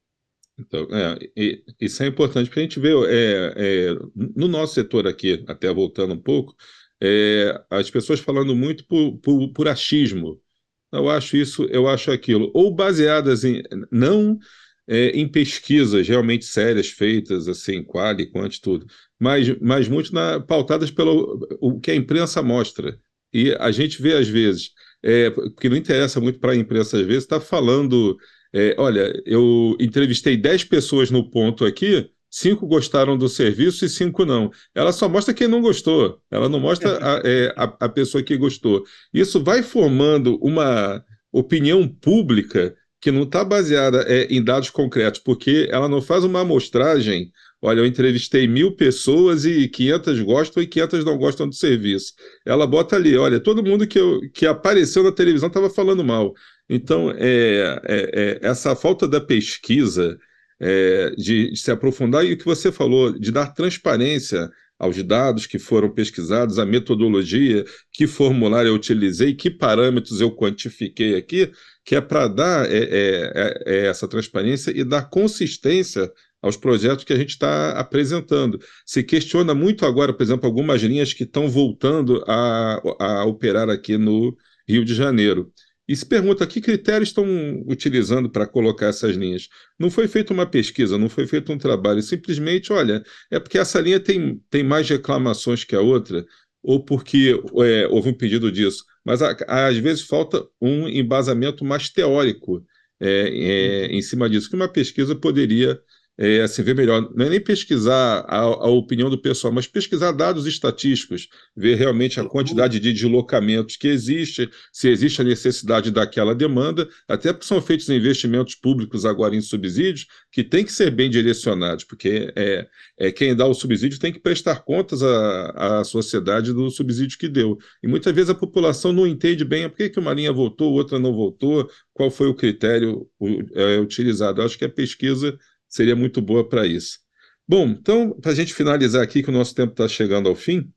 Então, 0.60 0.88
é, 0.92 1.64
isso 1.80 2.02
é 2.02 2.08
importante, 2.08 2.48
porque 2.48 2.60
a 2.60 2.64
gente 2.64 2.80
vê 2.80 2.90
é, 3.08 3.54
é, 3.56 3.96
no 4.16 4.48
nosso 4.48 4.74
setor 4.74 5.08
aqui, 5.08 5.44
até 5.48 5.72
voltando 5.72 6.16
um 6.16 6.20
pouco, 6.20 6.56
é, 7.02 7.64
as 7.70 7.92
pessoas 7.92 8.20
falando 8.20 8.56
muito 8.56 8.86
por, 8.88 9.18
por, 9.20 9.54
por, 9.54 9.68
achismo. 9.68 10.42
Eu 10.92 11.10
acho 11.10 11.36
isso, 11.38 11.64
eu 11.66 11.88
acho 11.88 12.12
aquilo. 12.12 12.52
Ou 12.54 12.74
baseadas 12.74 13.44
em, 13.44 13.62
não 13.92 14.40
é, 14.88 15.10
em 15.10 15.28
pesquisas 15.28 16.08
realmente 16.08 16.46
sérias, 16.46 16.88
feitas, 16.88 17.48
assim, 17.48 17.84
quali, 17.84 18.26
quanto, 18.32 18.62
tudo, 18.62 18.86
mas, 19.20 19.48
mas 19.60 19.88
muito 19.88 20.14
na, 20.14 20.40
pautadas 20.40 20.90
pelo 20.90 21.40
o 21.60 21.80
que 21.80 21.92
a 21.92 21.96
imprensa 21.96 22.42
mostra. 22.42 22.98
E 23.34 23.52
a 23.60 23.72
gente 23.72 24.02
vê, 24.02 24.14
às 24.14 24.28
vezes, 24.28 24.72
é, 25.04 25.30
que 25.60 25.70
não 25.70 25.76
interessa 25.76 26.20
muito 26.22 26.40
para 26.40 26.54
a 26.54 26.56
imprensa, 26.56 26.98
às 26.98 27.06
vezes, 27.06 27.24
está 27.24 27.40
falando. 27.40 28.18
É, 28.54 28.76
olha, 28.78 29.12
eu 29.26 29.76
entrevistei 29.80 30.38
10 30.38 30.64
pessoas 30.64 31.12
no 31.12 31.30
ponto 31.30 31.66
aqui, 31.66 32.10
cinco 32.40 32.68
gostaram 32.68 33.18
do 33.18 33.28
serviço 33.28 33.86
e 33.86 33.90
cinco 33.90 34.26
não. 34.26 34.52
Ela 34.74 34.92
só 34.92 35.08
mostra 35.08 35.34
quem 35.34 35.48
não 35.48 35.62
gostou, 35.62 36.22
ela 36.30 36.48
não 36.48 36.60
mostra 36.60 36.98
a, 36.98 37.22
é, 37.24 37.54
a, 37.56 37.64
a 37.82 37.90
pessoa 37.90 38.24
que 38.24 38.38
gostou. 38.38 38.84
Isso 39.14 39.44
vai 39.44 39.64
formando 39.64 40.38
uma 40.42 41.04
opinião 41.32 41.88
pública 41.88 42.76
que 43.00 43.12
não 43.12 43.24
está 43.24 43.44
baseada 43.44 44.06
é, 44.08 44.26
em 44.26 44.44
dados 44.44 44.70
concretos, 44.70 45.20
porque 45.20 45.68
ela 45.72 45.88
não 45.88 46.02
faz 46.02 46.24
uma 46.24 46.42
amostragem 46.42 47.32
Olha, 47.60 47.80
eu 47.80 47.86
entrevistei 47.88 48.48
mil 48.48 48.76
pessoas 48.76 49.44
e 49.44 49.68
500 49.68 50.22
gostam 50.22 50.62
e 50.62 50.68
500 50.68 51.04
não 51.04 51.18
gostam 51.18 51.50
do 51.50 51.56
serviço. 51.56 52.14
Ela 52.46 52.68
bota 52.68 52.96
ali, 52.96 53.18
olha, 53.18 53.40
todo 53.40 53.64
mundo 53.64 53.88
que, 53.88 54.00
eu, 54.00 54.22
que 54.32 54.46
apareceu 54.46 55.04
na 55.04 55.12
televisão 55.12 55.48
estava 55.48 55.70
falando 55.70 56.04
mal. 56.04 56.34
Então, 56.70 57.10
é, 57.12 57.82
é, 57.84 58.12
é, 58.14 58.40
essa 58.44 58.76
falta 58.76 59.08
da 59.08 59.20
pesquisa, 59.20 60.20
é, 60.60 61.12
de, 61.12 61.52
de, 61.52 61.58
se 61.58 61.72
aprofundar, 61.72 62.26
e 62.26 62.34
o 62.34 62.38
que 62.38 62.46
você 62.46 62.72
falou, 62.72 63.18
de 63.18 63.32
dar 63.32 63.54
transparência 63.54 64.50
aos 64.80 65.02
dados 65.04 65.48
que 65.48 65.58
foram 65.58 65.90
pesquisados, 65.90 66.60
a 66.60 66.66
metodologia, 66.66 67.66
que 67.92 68.06
formulário 68.06 68.70
eu 68.70 68.76
utilizei, 68.76 69.34
que 69.34 69.50
parâmetros 69.50 70.22
eu 70.22 70.32
quantifiquei 70.32 71.16
aqui, 71.16 71.52
que 71.84 71.96
é 71.96 72.02
para 72.02 72.28
dar 72.28 72.72
é, 72.72 72.78
é, 72.78 73.64
é, 73.66 73.88
essa 73.88 74.08
transparência 74.08 74.72
e 74.72 74.84
dar 74.84 75.10
consistência 75.10 76.12
aos 76.42 76.56
projetos 76.56 77.04
que 77.04 77.14
a 77.14 77.18
gente 77.18 77.30
está 77.30 77.72
apresentando. 77.72 78.60
Se 78.86 79.02
questiona 79.02 79.56
muito 79.56 79.86
agora, 79.86 80.14
por 80.14 80.22
exemplo, 80.22 80.46
algumas 80.46 80.82
linhas 80.82 81.14
que 81.14 81.24
estão 81.24 81.50
voltando 81.50 82.24
a, 82.28 82.82
a 83.00 83.26
operar 83.26 83.70
aqui 83.70 83.98
no 83.98 84.36
Rio 84.68 84.86
de 84.86 84.94
Janeiro. 84.94 85.52
E 85.88 85.96
se 85.96 86.06
pergunta 86.06 86.46
que 86.46 86.60
critérios 86.60 87.10
estão 87.10 87.26
utilizando 87.66 88.30
para 88.30 88.46
colocar 88.46 88.88
essas 88.88 89.16
linhas. 89.16 89.48
Não 89.80 89.90
foi 89.90 90.08
feita 90.08 90.34
uma 90.34 90.46
pesquisa, 90.46 90.98
não 90.98 91.08
foi 91.08 91.26
feito 91.26 91.52
um 91.52 91.58
trabalho, 91.58 92.02
simplesmente, 92.02 92.74
olha, 92.74 93.02
é 93.32 93.40
porque 93.40 93.58
essa 93.58 93.80
linha 93.80 94.00
tem, 94.00 94.42
tem 94.50 94.64
mais 94.64 94.90
reclamações 94.90 95.64
que 95.64 95.76
a 95.76 95.82
outra, 95.82 96.26
ou 96.62 96.84
porque 96.84 97.42
é, 97.64 97.88
houve 97.88 98.10
um 98.10 98.14
pedido 98.14 98.52
disso. 98.52 98.84
Mas 99.06 99.22
às 99.22 99.78
vezes 99.78 100.04
falta 100.04 100.46
um 100.62 100.90
embasamento 100.90 101.64
mais 101.64 101.90
teórico 101.90 102.66
é, 103.00 103.10
é, 103.10 103.86
em 103.88 104.02
cima 104.02 104.30
disso, 104.30 104.50
que 104.50 104.56
uma 104.56 104.68
pesquisa 104.68 105.16
poderia 105.16 105.80
é, 106.18 106.42
assim, 106.42 106.64
ver 106.64 106.76
melhor. 106.76 107.10
Não 107.16 107.26
é 107.26 107.30
nem 107.30 107.40
pesquisar 107.40 108.26
a, 108.28 108.40
a, 108.40 108.70
opinião 108.70 109.10
do 109.10 109.18
pessoal, 109.18 109.54
mas 109.54 109.68
pesquisar 109.68 110.12
dados 110.12 110.48
estatísticos, 110.48 111.28
ver 111.56 111.76
realmente 111.76 112.20
a 112.20 112.26
quantidade 112.26 112.80
de 112.80 112.92
deslocamentos 112.92 113.76
que 113.76 113.88
existe, 113.88 114.50
se 114.72 114.90
existe 114.90 115.22
a 115.22 115.24
necessidade 115.24 115.92
daquela 115.92 116.34
demanda, 116.34 116.90
até 117.08 117.32
porque 117.32 117.46
são 117.46 117.62
feitos 117.62 117.88
investimentos 117.90 118.56
públicos 118.56 119.06
agora 119.06 119.36
em 119.36 119.42
subsídios 119.42 120.08
que 120.32 120.44
têm 120.44 120.66
que 120.66 120.72
ser 120.72 120.90
bem 120.90 121.10
direcionados, 121.10 121.84
porque 121.84 122.34
é, 122.36 122.68
é 122.98 123.12
quem 123.12 123.36
dá 123.36 123.46
o 123.46 123.54
subsídio 123.54 124.00
tem 124.00 124.12
que 124.12 124.20
prestar 124.20 124.64
contas 124.64 125.04
à, 125.04 125.84
sociedade 125.84 126.52
do 126.52 126.70
subsídio 126.72 127.18
que 127.18 127.28
deu. 127.28 127.58
E 127.84 127.88
muitas 127.88 128.14
vezes 128.14 128.30
a 128.30 128.36
população 128.36 128.92
não 128.92 129.06
entende 129.06 129.46
bem 129.46 129.70
por 129.70 129.78
que, 129.78 129.90
que 129.90 130.00
uma 130.00 130.14
linha 130.14 130.34
voltou, 130.34 130.74
outra 130.74 130.98
não 130.98 131.14
voltou, 131.14 131.70
qual 131.94 132.10
foi 132.10 132.28
o 132.28 132.34
critério 132.36 133.08
é, 133.54 133.80
utilizado. 133.80 134.42
Eu 134.42 134.46
acho 134.46 134.58
que 134.58 134.66
a 134.66 134.70
pesquisa 134.70 135.38
seria 135.70 135.96
muito 135.96 136.22
boa 136.22 136.48
para 136.48 136.66
isso. 136.66 137.00
Bom, 137.48 137.68
então, 137.68 138.12
para 138.20 138.32
a 138.32 138.36
gente 138.36 138.54
finalizar 138.54 139.02
aqui, 139.02 139.24
que 139.24 139.30
o 139.30 139.34
nosso 139.34 139.56
tempo 139.56 139.72
está 139.72 139.88
chegando 139.88 140.28
ao 140.28 140.36
fim, 140.36 140.70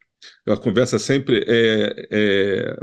a 0.47 0.57
conversa 0.57 0.99
sempre 0.99 1.45
é, 1.47 2.09
é, 2.11 2.77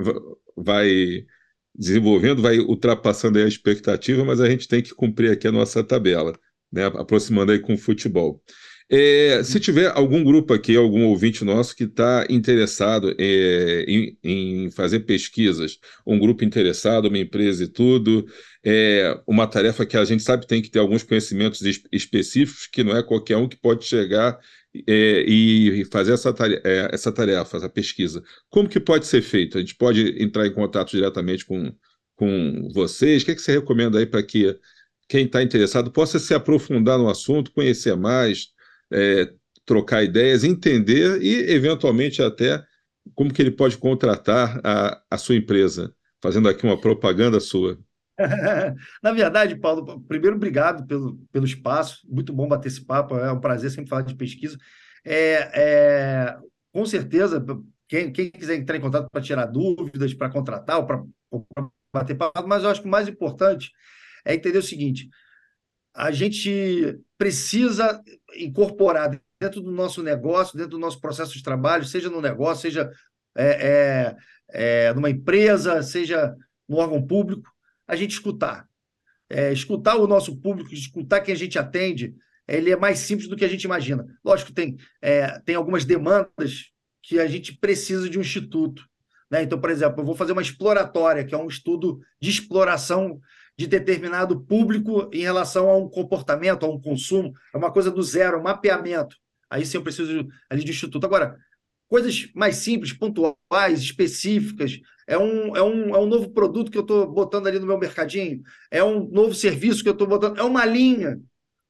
vai 0.56 1.26
desenvolvendo, 1.74 2.42
vai 2.42 2.60
ultrapassando 2.60 3.38
a 3.38 3.48
expectativa, 3.48 4.26
mas 4.26 4.42
a 4.42 4.50
gente 4.50 4.68
tem 4.68 4.82
que 4.82 4.94
cumprir 4.94 5.32
aqui 5.32 5.48
a 5.48 5.52
nossa 5.52 5.84
tabela, 5.84 6.34
né, 6.72 6.86
aproximando 6.86 7.52
aí 7.52 7.60
com 7.60 7.76
o 7.76 7.78
futebol. 7.78 8.42
É, 8.90 9.44
se 9.44 9.60
tiver 9.60 9.92
algum 9.94 10.24
grupo 10.24 10.54
aqui, 10.54 10.78
algum 10.78 11.08
ouvinte 11.08 11.44
nosso 11.44 11.76
que 11.76 11.84
está 11.84 12.26
interessado 12.30 13.14
é, 13.20 13.84
em, 13.86 14.18
em, 14.24 14.72
fazer 14.72 15.02
pesquisas, 15.02 15.78
um 16.06 16.18
grupo 16.18 16.46
interessado, 16.46 17.10
uma 17.10 17.18
empresa 17.18 17.66
e 17.66 17.68
tudo, 17.68 18.26
é 18.66 19.20
uma 19.28 19.46
tarefa 19.46 19.86
que 19.86 19.98
a 19.98 20.06
gente 20.06 20.24
sabe 20.24 20.48
tem 20.48 20.62
que 20.62 20.70
ter 20.70 20.80
alguns 20.80 21.04
conhecimentos 21.04 21.62
específicos, 21.92 22.66
que 22.66 22.82
não 22.82 22.96
é 22.96 23.04
qualquer 23.04 23.36
um 23.36 23.50
que 23.50 23.58
pode 23.58 23.84
chegar 23.84 24.40
é, 24.88 25.22
e 25.28 25.84
fazer 25.92 26.14
essa 26.14 26.32
tarefa, 26.32 26.62
é, 26.66 26.90
essa 26.94 27.12
tarefa, 27.12 27.58
essa 27.58 27.70
pesquisa. 27.70 28.24
Como 28.50 28.70
que 28.70 28.80
pode 28.80 29.06
ser 29.06 29.22
feito? 29.22 29.58
A 29.58 29.62
gente 29.62 29.76
pode 29.76 30.22
entrar 30.22 30.48
em 30.48 30.54
contato 30.54 30.92
diretamente 30.92 31.46
com, 31.46 31.74
com 32.16 32.70
vocês? 32.74 33.22
O 33.22 33.26
que, 33.26 33.32
é 33.32 33.36
que 33.36 33.42
você 33.42 33.52
recomenda 33.54 34.00
aí 34.00 34.06
para 34.06 34.24
que 34.24 34.58
quem 35.10 35.26
está 35.26 35.44
interessado 35.44 35.92
possa 35.92 36.20
se 36.20 36.34
aprofundar 36.34 36.98
no 36.98 37.10
assunto, 37.10 37.52
conhecer 37.52 37.98
mais? 37.98 38.56
É, 38.92 39.32
trocar 39.66 40.04
ideias, 40.04 40.44
entender 40.44 41.22
e, 41.22 41.52
eventualmente, 41.52 42.22
até 42.22 42.64
como 43.16 43.34
que 43.34 43.42
ele 43.42 43.52
pode 43.52 43.78
contratar 43.78 44.60
a, 44.64 45.02
a 45.10 45.18
sua 45.18 45.36
empresa, 45.36 45.94
fazendo 46.22 46.50
aqui 46.50 46.66
uma 46.66 46.80
propaganda 46.80 47.40
sua. 47.40 47.78
Na 49.04 49.12
verdade, 49.12 49.56
Paulo, 49.56 50.02
primeiro, 50.02 50.36
obrigado 50.36 50.86
pelo, 50.88 51.18
pelo 51.32 51.46
espaço, 51.46 52.00
muito 52.10 52.34
bom 52.34 52.48
bater 52.48 52.70
esse 52.70 52.84
papo, 52.84 53.18
é 53.18 53.32
um 53.32 53.40
prazer 53.40 53.70
sempre 53.70 53.90
falar 53.90 54.02
de 54.02 54.16
pesquisa. 54.16 54.58
É, 55.06 55.52
é 55.54 56.38
com 56.74 56.86
certeza, 56.86 57.44
quem, 57.88 58.12
quem, 58.12 58.30
quiser 58.30 58.56
entrar 58.56 58.78
em 58.78 58.82
contato 58.82 59.10
para 59.12 59.22
tirar 59.22 59.46
dúvidas, 59.46 60.14
para 60.14 60.30
contratar 60.30 60.78
ou 60.78 60.86
para 60.86 61.04
bater 61.94 62.16
papo, 62.16 62.48
mas 62.48 62.64
eu 62.64 62.70
acho 62.70 62.82
que 62.82 62.88
o 62.88 62.92
mais 62.92 63.08
importante 63.08 63.72
é 64.26 64.36
entender 64.36 64.58
o 64.58 64.64
seguinte: 64.64 65.10
a 65.98 66.12
gente 66.12 67.00
precisa 67.18 68.00
incorporar 68.36 69.20
dentro 69.42 69.62
do 69.62 69.72
nosso 69.72 70.04
negócio, 70.04 70.56
dentro 70.56 70.72
do 70.72 70.80
nosso 70.80 71.02
processo 71.02 71.34
de 71.34 71.42
trabalho, 71.42 71.86
seja 71.86 72.08
no 72.08 72.22
negócio, 72.22 72.62
seja 72.62 72.92
é, 73.36 73.48
é, 73.68 74.16
é, 74.50 74.94
numa 74.94 75.10
empresa, 75.10 75.82
seja 75.82 76.36
no 76.70 76.78
órgão 76.78 77.06
público, 77.06 77.50
a 77.88 77.96
gente 77.96 78.12
escutar. 78.12 78.68
É, 79.28 79.52
escutar 79.52 79.96
o 79.96 80.08
nosso 80.08 80.40
público, 80.40 80.72
escutar 80.72 81.22
quem 81.22 81.34
a 81.34 81.38
gente 81.38 81.58
atende, 81.58 82.14
ele 82.48 82.72
é 82.72 82.76
mais 82.76 83.00
simples 83.00 83.28
do 83.28 83.36
que 83.36 83.44
a 83.44 83.50
gente 83.50 83.64
imagina. 83.64 84.06
Lógico 84.24 84.54
tem, 84.54 84.78
é, 85.02 85.40
tem 85.40 85.56
algumas 85.56 85.84
demandas 85.84 86.72
que 87.02 87.20
a 87.20 87.28
gente 87.28 87.58
precisa 87.58 88.08
de 88.08 88.20
um 88.20 88.22
instituto. 88.22 88.86
Né? 89.32 89.42
Então, 89.42 89.60
por 89.60 89.72
exemplo, 89.72 90.00
eu 90.00 90.06
vou 90.06 90.16
fazer 90.16 90.32
uma 90.32 90.42
exploratória, 90.44 91.26
que 91.26 91.34
é 91.34 91.38
um 91.38 91.48
estudo 91.48 92.00
de 92.22 92.30
exploração 92.30 93.20
de 93.58 93.66
determinado 93.66 94.40
público 94.40 95.10
em 95.12 95.22
relação 95.22 95.70
a 95.70 95.78
um 95.78 95.90
comportamento, 95.90 96.66
a 96.66 96.70
um 96.70 96.80
consumo, 96.80 97.34
é 97.54 97.58
uma 97.58 97.72
coisa 97.72 97.90
do 97.90 98.04
zero, 98.04 98.40
um 98.40 98.44
mapeamento. 98.44 99.16
Aí 99.50 99.66
sim 99.66 99.78
eu 99.78 99.84
preciso 99.84 100.28
ali 100.50 100.64
de 100.64 100.72
instituto. 100.72 101.06
Agora, 101.06 101.36
coisas 101.88 102.30
mais 102.36 102.58
simples, 102.58 102.94
pontuais, 102.94 103.80
específicas, 103.80 104.80
é 105.08 105.18
um, 105.18 105.56
é 105.56 105.64
um, 105.64 105.96
é 105.96 106.00
um 106.00 106.06
novo 106.06 106.30
produto 106.32 106.70
que 106.70 106.78
eu 106.78 106.82
estou 106.82 107.12
botando 107.12 107.48
ali 107.48 107.58
no 107.60 107.66
meu 107.66 107.80
mercadinho, 107.80 108.42
é 108.70 108.84
um 108.84 109.08
novo 109.10 109.34
serviço 109.34 109.82
que 109.82 109.90
eu 109.90 109.94
estou 109.94 110.08
botando, 110.08 110.38
é 110.38 110.44
uma 110.44 110.66
linha. 110.66 111.20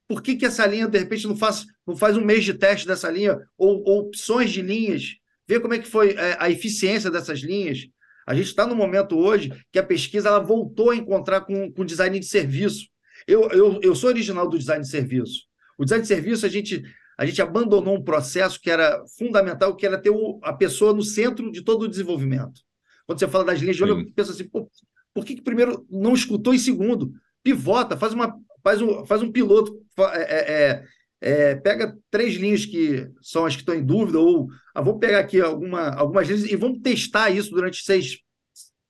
Por 0.09 0.21
que, 0.21 0.35
que 0.35 0.45
essa 0.45 0.65
linha, 0.65 0.87
de 0.87 0.97
repente, 0.97 1.27
não 1.27 1.37
faz, 1.37 1.65
não 1.85 1.95
faz 1.95 2.17
um 2.17 2.25
mês 2.25 2.43
de 2.43 2.53
teste 2.53 2.87
dessa 2.87 3.09
linha, 3.09 3.39
ou, 3.57 3.83
ou 3.85 3.99
opções 4.07 4.51
de 4.51 4.61
linhas, 4.61 5.15
ver 5.47 5.59
como 5.61 5.73
é 5.73 5.79
que 5.79 5.87
foi 5.87 6.11
é, 6.11 6.35
a 6.39 6.49
eficiência 6.49 7.11
dessas 7.11 7.39
linhas, 7.39 7.87
a 8.27 8.35
gente 8.35 8.47
está 8.47 8.67
no 8.67 8.75
momento 8.75 9.17
hoje 9.17 9.53
que 9.71 9.79
a 9.79 9.83
pesquisa 9.83 10.27
ela 10.27 10.39
voltou 10.39 10.91
a 10.91 10.95
encontrar 10.95 11.41
com, 11.41 11.71
com 11.71 11.85
design 11.85 12.19
de 12.19 12.25
serviço. 12.25 12.85
Eu, 13.25 13.49
eu, 13.51 13.79
eu 13.81 13.95
sou 13.95 14.09
original 14.09 14.49
do 14.49 14.59
design 14.59 14.83
de 14.83 14.89
serviço. 14.89 15.43
O 15.77 15.85
design 15.85 16.01
de 16.01 16.09
serviço, 16.09 16.45
a 16.45 16.49
gente, 16.49 16.83
a 17.17 17.25
gente 17.25 17.41
abandonou 17.41 17.95
um 17.95 18.03
processo 18.03 18.59
que 18.59 18.69
era 18.69 19.01
fundamental, 19.17 19.77
que 19.77 19.85
era 19.85 19.97
ter 19.97 20.09
o, 20.09 20.41
a 20.43 20.51
pessoa 20.51 20.93
no 20.93 21.01
centro 21.01 21.49
de 21.49 21.61
todo 21.61 21.83
o 21.83 21.87
desenvolvimento. 21.87 22.61
Quando 23.05 23.17
você 23.17 23.29
fala 23.29 23.45
das 23.45 23.61
linhas 23.61 23.77
de 23.77 23.83
olho, 23.83 24.01
eu 24.01 24.13
penso 24.13 24.31
assim, 24.31 24.47
pô, 24.49 24.69
por 25.13 25.23
que, 25.23 25.35
que 25.35 25.41
primeiro 25.41 25.87
não 25.89 26.13
escutou 26.13 26.53
e 26.53 26.59
segundo? 26.59 27.13
Pivota, 27.41 27.95
faz, 27.95 28.13
uma, 28.13 28.35
faz, 28.61 28.81
um, 28.81 29.05
faz 29.05 29.21
um 29.21 29.31
piloto, 29.31 29.73
é, 29.97 30.53
é, 30.53 30.83
é, 31.19 31.55
pega 31.55 31.97
três 32.11 32.35
linhas 32.35 32.65
que 32.65 33.09
são 33.21 33.45
as 33.45 33.55
que 33.55 33.61
estão 33.61 33.75
em 33.75 33.83
dúvida, 33.83 34.19
ou 34.19 34.47
ah, 34.73 34.81
vamos 34.81 34.99
pegar 34.99 35.19
aqui 35.19 35.41
alguma, 35.41 35.89
algumas 35.89 36.27
linhas 36.27 36.45
e 36.45 36.55
vamos 36.55 36.79
testar 36.81 37.29
isso 37.29 37.49
durante 37.51 37.83
seis, 37.83 38.19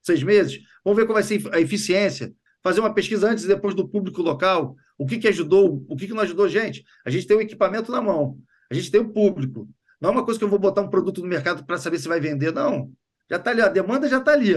seis 0.02 0.22
meses. 0.22 0.58
Vamos 0.84 0.98
ver 0.98 1.06
qual 1.06 1.14
vai 1.14 1.22
ser 1.22 1.42
a 1.52 1.60
eficiência. 1.60 2.32
Fazer 2.62 2.80
uma 2.80 2.92
pesquisa 2.92 3.30
antes 3.30 3.44
e 3.44 3.48
depois 3.48 3.74
do 3.74 3.88
público 3.88 4.20
local. 4.20 4.74
O 4.98 5.06
que, 5.06 5.18
que 5.18 5.28
ajudou, 5.28 5.84
o 5.88 5.96
que, 5.96 6.06
que 6.06 6.12
não 6.12 6.22
ajudou, 6.22 6.48
gente? 6.48 6.84
A 7.04 7.10
gente 7.10 7.26
tem 7.26 7.36
o 7.36 7.40
equipamento 7.40 7.92
na 7.92 8.02
mão, 8.02 8.36
a 8.70 8.74
gente 8.74 8.90
tem 8.90 9.00
o 9.00 9.12
público. 9.12 9.68
Não 10.00 10.10
é 10.10 10.12
uma 10.12 10.24
coisa 10.24 10.38
que 10.38 10.44
eu 10.44 10.48
vou 10.48 10.58
botar 10.58 10.82
um 10.82 10.90
produto 10.90 11.22
no 11.22 11.28
mercado 11.28 11.64
para 11.64 11.78
saber 11.78 11.98
se 11.98 12.08
vai 12.08 12.20
vender, 12.20 12.52
não. 12.52 12.92
Já 13.30 13.36
está 13.36 13.50
ali, 13.50 13.60
a 13.60 13.68
demanda 13.68 14.08
já 14.08 14.18
está 14.18 14.32
ali, 14.32 14.54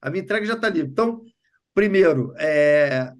a 0.00 0.10
minha 0.10 0.22
entrega 0.22 0.46
já 0.46 0.54
está 0.54 0.68
ali. 0.68 0.80
Então, 0.80 1.22
primeiro, 1.74 2.32
é, 2.38 3.12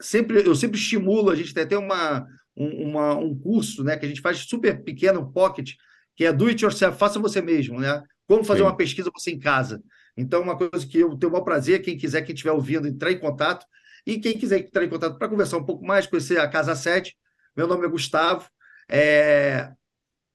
sempre, 0.00 0.46
eu 0.46 0.54
sempre 0.54 0.78
estimulo, 0.78 1.30
a 1.30 1.34
gente 1.34 1.52
tem 1.52 1.64
até 1.64 1.76
uma, 1.76 2.26
um, 2.56 2.90
uma, 2.90 3.14
um 3.14 3.36
curso 3.36 3.82
né, 3.82 3.96
que 3.96 4.04
a 4.04 4.08
gente 4.08 4.20
faz 4.20 4.38
super 4.38 4.82
pequeno, 4.82 5.32
pocket, 5.32 5.72
que 6.16 6.24
é 6.24 6.32
do 6.32 6.46
it 6.46 6.62
yourself, 6.62 6.98
faça 6.98 7.18
você 7.18 7.40
mesmo, 7.42 7.80
né? 7.80 8.02
Como 8.26 8.44
fazer 8.44 8.60
Sim. 8.60 8.66
uma 8.66 8.76
pesquisa 8.76 9.10
você 9.12 9.32
em 9.32 9.38
casa. 9.38 9.82
Então, 10.16 10.42
uma 10.42 10.56
coisa 10.56 10.86
que 10.86 10.98
eu 10.98 11.16
tenho 11.16 11.30
o 11.30 11.32
maior 11.32 11.44
prazer, 11.44 11.82
quem 11.82 11.96
quiser, 11.96 12.22
quem 12.22 12.34
estiver 12.34 12.52
ouvindo, 12.52 12.86
entrar 12.86 13.10
em 13.10 13.18
contato. 13.18 13.66
E 14.06 14.18
quem 14.18 14.38
quiser 14.38 14.60
entrar 14.60 14.84
em 14.84 14.88
contato 14.88 15.18
para 15.18 15.28
conversar 15.28 15.58
um 15.58 15.64
pouco 15.64 15.84
mais, 15.84 16.06
conhecer 16.06 16.38
a 16.38 16.48
Casa 16.48 16.74
7, 16.76 17.14
meu 17.56 17.66
nome 17.66 17.84
é 17.84 17.88
Gustavo. 17.88 18.48
É... 18.88 19.70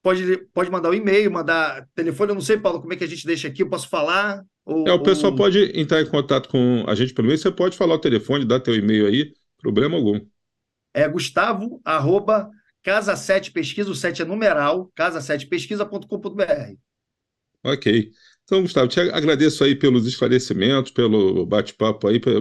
Pode, 0.02 0.38
pode 0.54 0.72
mandar 0.72 0.90
o 0.90 0.92
um 0.92 0.96
e-mail, 0.96 1.32
mandar 1.32 1.86
telefone. 1.94 2.32
Eu 2.32 2.36
não 2.36 2.42
sei, 2.42 2.58
Paulo, 2.58 2.80
como 2.80 2.94
é 2.94 2.96
que 2.96 3.04
a 3.04 3.08
gente 3.08 3.26
deixa 3.26 3.48
aqui. 3.48 3.64
Eu 3.64 3.70
posso 3.70 3.90
falar? 3.90 4.44
Ou, 4.66 4.88
é, 4.88 4.94
o 4.94 5.04
pessoal 5.04 5.32
ou... 5.32 5.38
pode 5.38 5.78
entrar 5.80 6.02
em 6.02 6.06
contato 6.06 6.50
com 6.50 6.84
a 6.88 6.96
gente 6.96 7.14
pelo 7.14 7.28
e-mail. 7.28 7.38
Você 7.38 7.52
pode 7.52 7.78
falar 7.78 7.96
o 7.96 8.00
telefone, 8.00 8.46
dar 8.46 8.60
teu 8.60 8.76
e-mail 8.76 9.08
aí, 9.08 9.34
problema 9.62 9.98
algum 9.98 10.20
é 11.00 11.08
gustavo, 11.08 11.82
arroba, 11.84 12.50
casa 12.84 13.16
7 13.16 13.52
pesquisa, 13.52 13.90
o 13.90 13.96
7 13.96 14.22
é 14.22 14.26
numeral, 14.26 14.92
casa7pesquisa.com.br. 14.98 16.76
Ok. 17.64 18.12
Então, 18.44 18.64
Gustavo, 18.64 18.88
te 18.88 19.00
agradeço 19.00 19.64
aí 19.64 19.76
pelos 19.76 20.08
esclarecimentos, 20.08 20.92
pelo 20.92 21.46
bate-papo 21.46 22.08
aí, 22.08 22.20
por, 22.20 22.34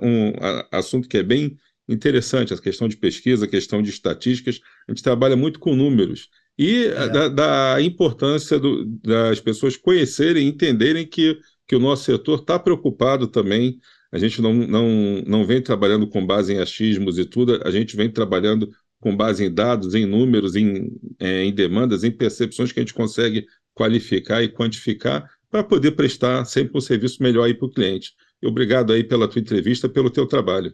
um 0.00 0.32
assunto 0.72 1.06
que 1.06 1.18
é 1.18 1.22
bem 1.22 1.58
interessante, 1.86 2.54
a 2.54 2.58
questão 2.58 2.88
de 2.88 2.96
pesquisa, 2.96 3.44
a 3.44 3.48
questão 3.48 3.82
de 3.82 3.90
estatísticas. 3.90 4.60
A 4.88 4.92
gente 4.92 5.02
trabalha 5.02 5.36
muito 5.36 5.60
com 5.60 5.76
números 5.76 6.30
e 6.58 6.86
é. 6.86 7.08
da, 7.08 7.28
da, 7.28 7.82
importância 7.82 8.58
do, 8.58 8.86
das 9.02 9.40
pessoas 9.40 9.76
conhecerem, 9.76 10.48
entenderem 10.48 11.06
que, 11.06 11.38
que 11.68 11.76
o 11.76 11.80
nosso 11.80 12.04
setor 12.04 12.40
está 12.40 12.58
preocupado 12.58 13.26
também. 13.26 13.78
A 14.14 14.18
gente 14.18 14.40
não, 14.40 14.54
não, 14.54 14.88
não 15.26 15.44
vem 15.44 15.60
trabalhando 15.60 16.06
com 16.06 16.24
base 16.24 16.54
em 16.54 16.60
achismos 16.60 17.18
e 17.18 17.24
tudo, 17.24 17.60
a 17.66 17.70
gente 17.72 17.96
vem 17.96 18.08
trabalhando 18.08 18.70
com 19.00 19.14
base 19.14 19.44
em 19.44 19.52
dados, 19.52 19.92
em 19.92 20.06
números, 20.06 20.54
em, 20.54 20.88
é, 21.18 21.42
em 21.42 21.52
demandas, 21.52 22.04
em 22.04 22.12
percepções 22.12 22.70
que 22.70 22.78
a 22.78 22.82
gente 22.82 22.94
consegue 22.94 23.44
qualificar 23.74 24.40
e 24.40 24.48
quantificar 24.48 25.28
para 25.50 25.64
poder 25.64 25.90
prestar 25.92 26.44
sempre 26.44 26.78
um 26.78 26.80
serviço 26.80 27.20
melhor 27.20 27.42
aí 27.42 27.54
para 27.54 27.66
o 27.66 27.70
cliente. 27.72 28.12
Obrigado 28.44 28.92
aí 28.92 29.02
pela 29.02 29.26
tua 29.26 29.40
entrevista, 29.40 29.88
pelo 29.88 30.08
teu 30.08 30.28
trabalho. 30.28 30.72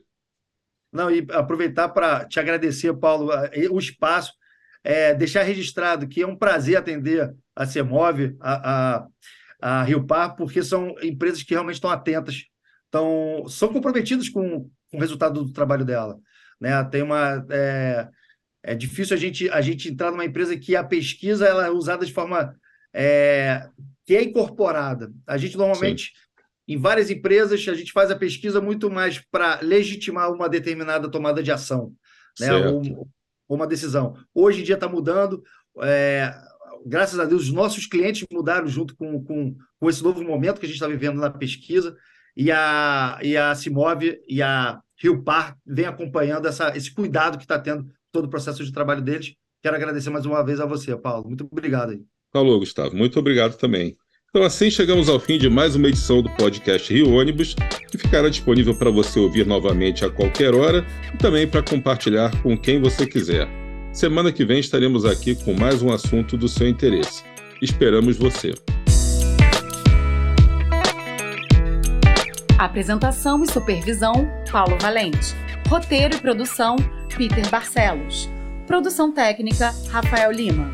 Não, 0.93 1.11
e 1.11 1.27
aproveitar 1.31 1.89
para 1.89 2.27
te 2.27 2.39
agradecer, 2.39 2.93
Paulo, 2.93 3.31
o 3.71 3.79
espaço 3.79 4.35
é, 4.85 5.15
deixar 5.15 5.45
registrado 5.45 6.07
que 6.07 6.21
é 6.21 6.27
um 6.27 6.37
prazer 6.37 6.77
atender 6.77 7.35
a 7.57 7.65
Semove, 7.65 8.37
a, 8.39 8.73
a, 9.01 9.07
a 9.61 9.83
Rio 9.85 10.07
Par, 10.07 10.37
porque 10.37 10.63
são 10.63 10.95
empresas 11.03 11.43
que 11.43 11.55
realmente 11.55 11.77
estão 11.77 11.91
atentas, 11.91 12.45
estão, 12.91 13.49
são 13.49 13.73
comprometidas 13.73 14.29
com, 14.29 14.69
com 14.91 14.97
o 14.97 15.01
resultado 15.01 15.45
do 15.45 15.53
trabalho 15.53 15.85
dela. 15.85 16.19
Né? 16.61 16.83
Tem 16.85 17.03
uma. 17.03 17.47
É, 17.49 18.09
é 18.63 18.75
difícil 18.75 19.17
a 19.17 19.19
gente, 19.19 19.49
a 19.49 19.61
gente 19.61 19.89
entrar 19.89 20.11
numa 20.11 20.25
empresa 20.25 20.57
que 20.57 20.77
a 20.77 20.85
pesquisa 20.85 21.47
ela 21.47 21.67
é 21.67 21.71
usada 21.71 22.05
de 22.05 22.13
forma 22.13 22.55
é, 22.93 23.67
que 24.05 24.15
é 24.15 24.23
incorporada. 24.23 25.11
A 25.27 25.39
gente 25.39 25.57
normalmente, 25.57 26.07
Sim. 26.07 26.45
em 26.69 26.77
várias 26.77 27.11
empresas, 27.11 27.67
a 27.67 27.75
gente 27.75 27.93
faz 27.93 28.11
a 28.11 28.17
pesquisa 28.17 28.61
muito 28.61 28.91
mais 28.91 29.19
para 29.31 29.61
legitimar 29.63 30.31
uma 30.31 30.49
determinada 30.49 31.11
tomada 31.11 31.43
de 31.43 31.51
ação. 31.51 31.95
Né? 32.39 32.53
Ou, 32.53 33.09
uma 33.49 33.67
decisão. 33.67 34.17
Hoje 34.33 34.61
em 34.61 34.65
dia 34.65 34.77
está 34.77 34.89
mudando. 34.89 35.43
É, 35.83 36.33
graças 36.87 37.19
a 37.19 37.25
Deus, 37.25 37.43
os 37.43 37.53
nossos 37.53 37.87
clientes 37.87 38.25
mudaram 38.31 38.69
junto 38.69 38.95
com, 38.95 39.25
com, 39.25 39.57
com 39.79 39.91
esse 39.91 40.03
novo 40.05 40.23
momento 40.23 40.61
que 40.61 40.67
a 40.67 40.69
gente 40.69 40.77
está 40.77 40.87
vivendo 40.87 41.19
na 41.19 41.31
pesquisa. 41.31 41.97
E 42.37 42.51
a, 42.51 43.19
e 43.23 43.37
a 43.37 43.55
Simove 43.55 44.21
e 44.29 44.43
a 44.43 44.81
Rio 44.97 45.23
Par 45.23 45.57
vem 45.67 45.87
acompanhando 45.87 46.47
essa, 46.47 46.77
esse 46.77 46.93
cuidado 46.93 47.39
que 47.39 47.45
está 47.45 47.59
tendo 47.59 47.87
todo 48.13 48.27
o 48.27 48.31
processo 48.31 48.65
de 48.65 48.73
trabalho 48.73 49.03
deles. 49.03 49.35
Quero 49.63 49.77
agradecer 49.77 50.11
mais 50.11 50.27
uma 50.27 50.45
vez 50.45 50.61
a 50.61 50.67
você, 50.67 50.97
Paulo. 50.97 51.27
Muito 51.27 51.47
obrigado 51.51 51.91
aí. 51.91 52.01
Falou, 52.33 52.59
Gustavo. 52.59 52.97
Muito 52.97 53.19
obrigado 53.19 53.57
também. 53.57 53.97
Então, 54.31 54.45
assim 54.45 54.71
chegamos 54.71 55.09
ao 55.09 55.19
fim 55.19 55.39
de 55.39 55.51
mais 55.51 55.75
uma 55.75 55.89
edição 55.89 56.23
do 56.23 56.31
podcast 56.37 56.93
Rio 56.95 57.11
Ônibus, 57.11 57.57
que 57.91 57.99
ficará 57.99 58.29
disponível 58.29 58.79
para 58.79 58.89
você 58.89 59.19
ouvir 59.19 59.45
novamente 59.45 60.05
a 60.05 60.11
qualquer 60.11 60.55
hora 60.55 60.87
e 61.13 61.17
também 61.17 61.49
para 61.49 61.63
compartilhar 61.63 62.31
com 62.41 62.57
quem 62.57 62.81
você 62.81 63.07
quiser. 63.07 63.49
Semana 63.93 64.31
que 64.31 64.45
vem 64.45 64.61
estaremos 64.61 65.05
aqui 65.05 65.35
com 65.35 65.53
mais 65.53 65.83
um 65.83 65.93
assunto 65.93 66.37
do 66.37 66.49
seu 66.49 66.69
interesse. 66.69 67.25
Esperamos 67.61 68.17
você. 68.17 68.55
Apresentação 72.61 73.43
e 73.43 73.51
supervisão: 73.51 74.13
Paulo 74.53 74.77
Valente. 74.79 75.35
Roteiro 75.67 76.15
e 76.15 76.21
produção: 76.21 76.77
Peter 77.17 77.49
Barcelos. 77.49 78.29
Produção 78.67 79.11
técnica: 79.11 79.75
Rafael 79.91 80.31
Lima. 80.31 80.71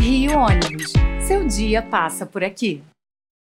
Rio 0.00 0.36
Ônibus. 0.36 0.92
Seu 1.20 1.46
dia 1.46 1.80
passa 1.80 2.26
por 2.26 2.42
aqui. 2.42 2.82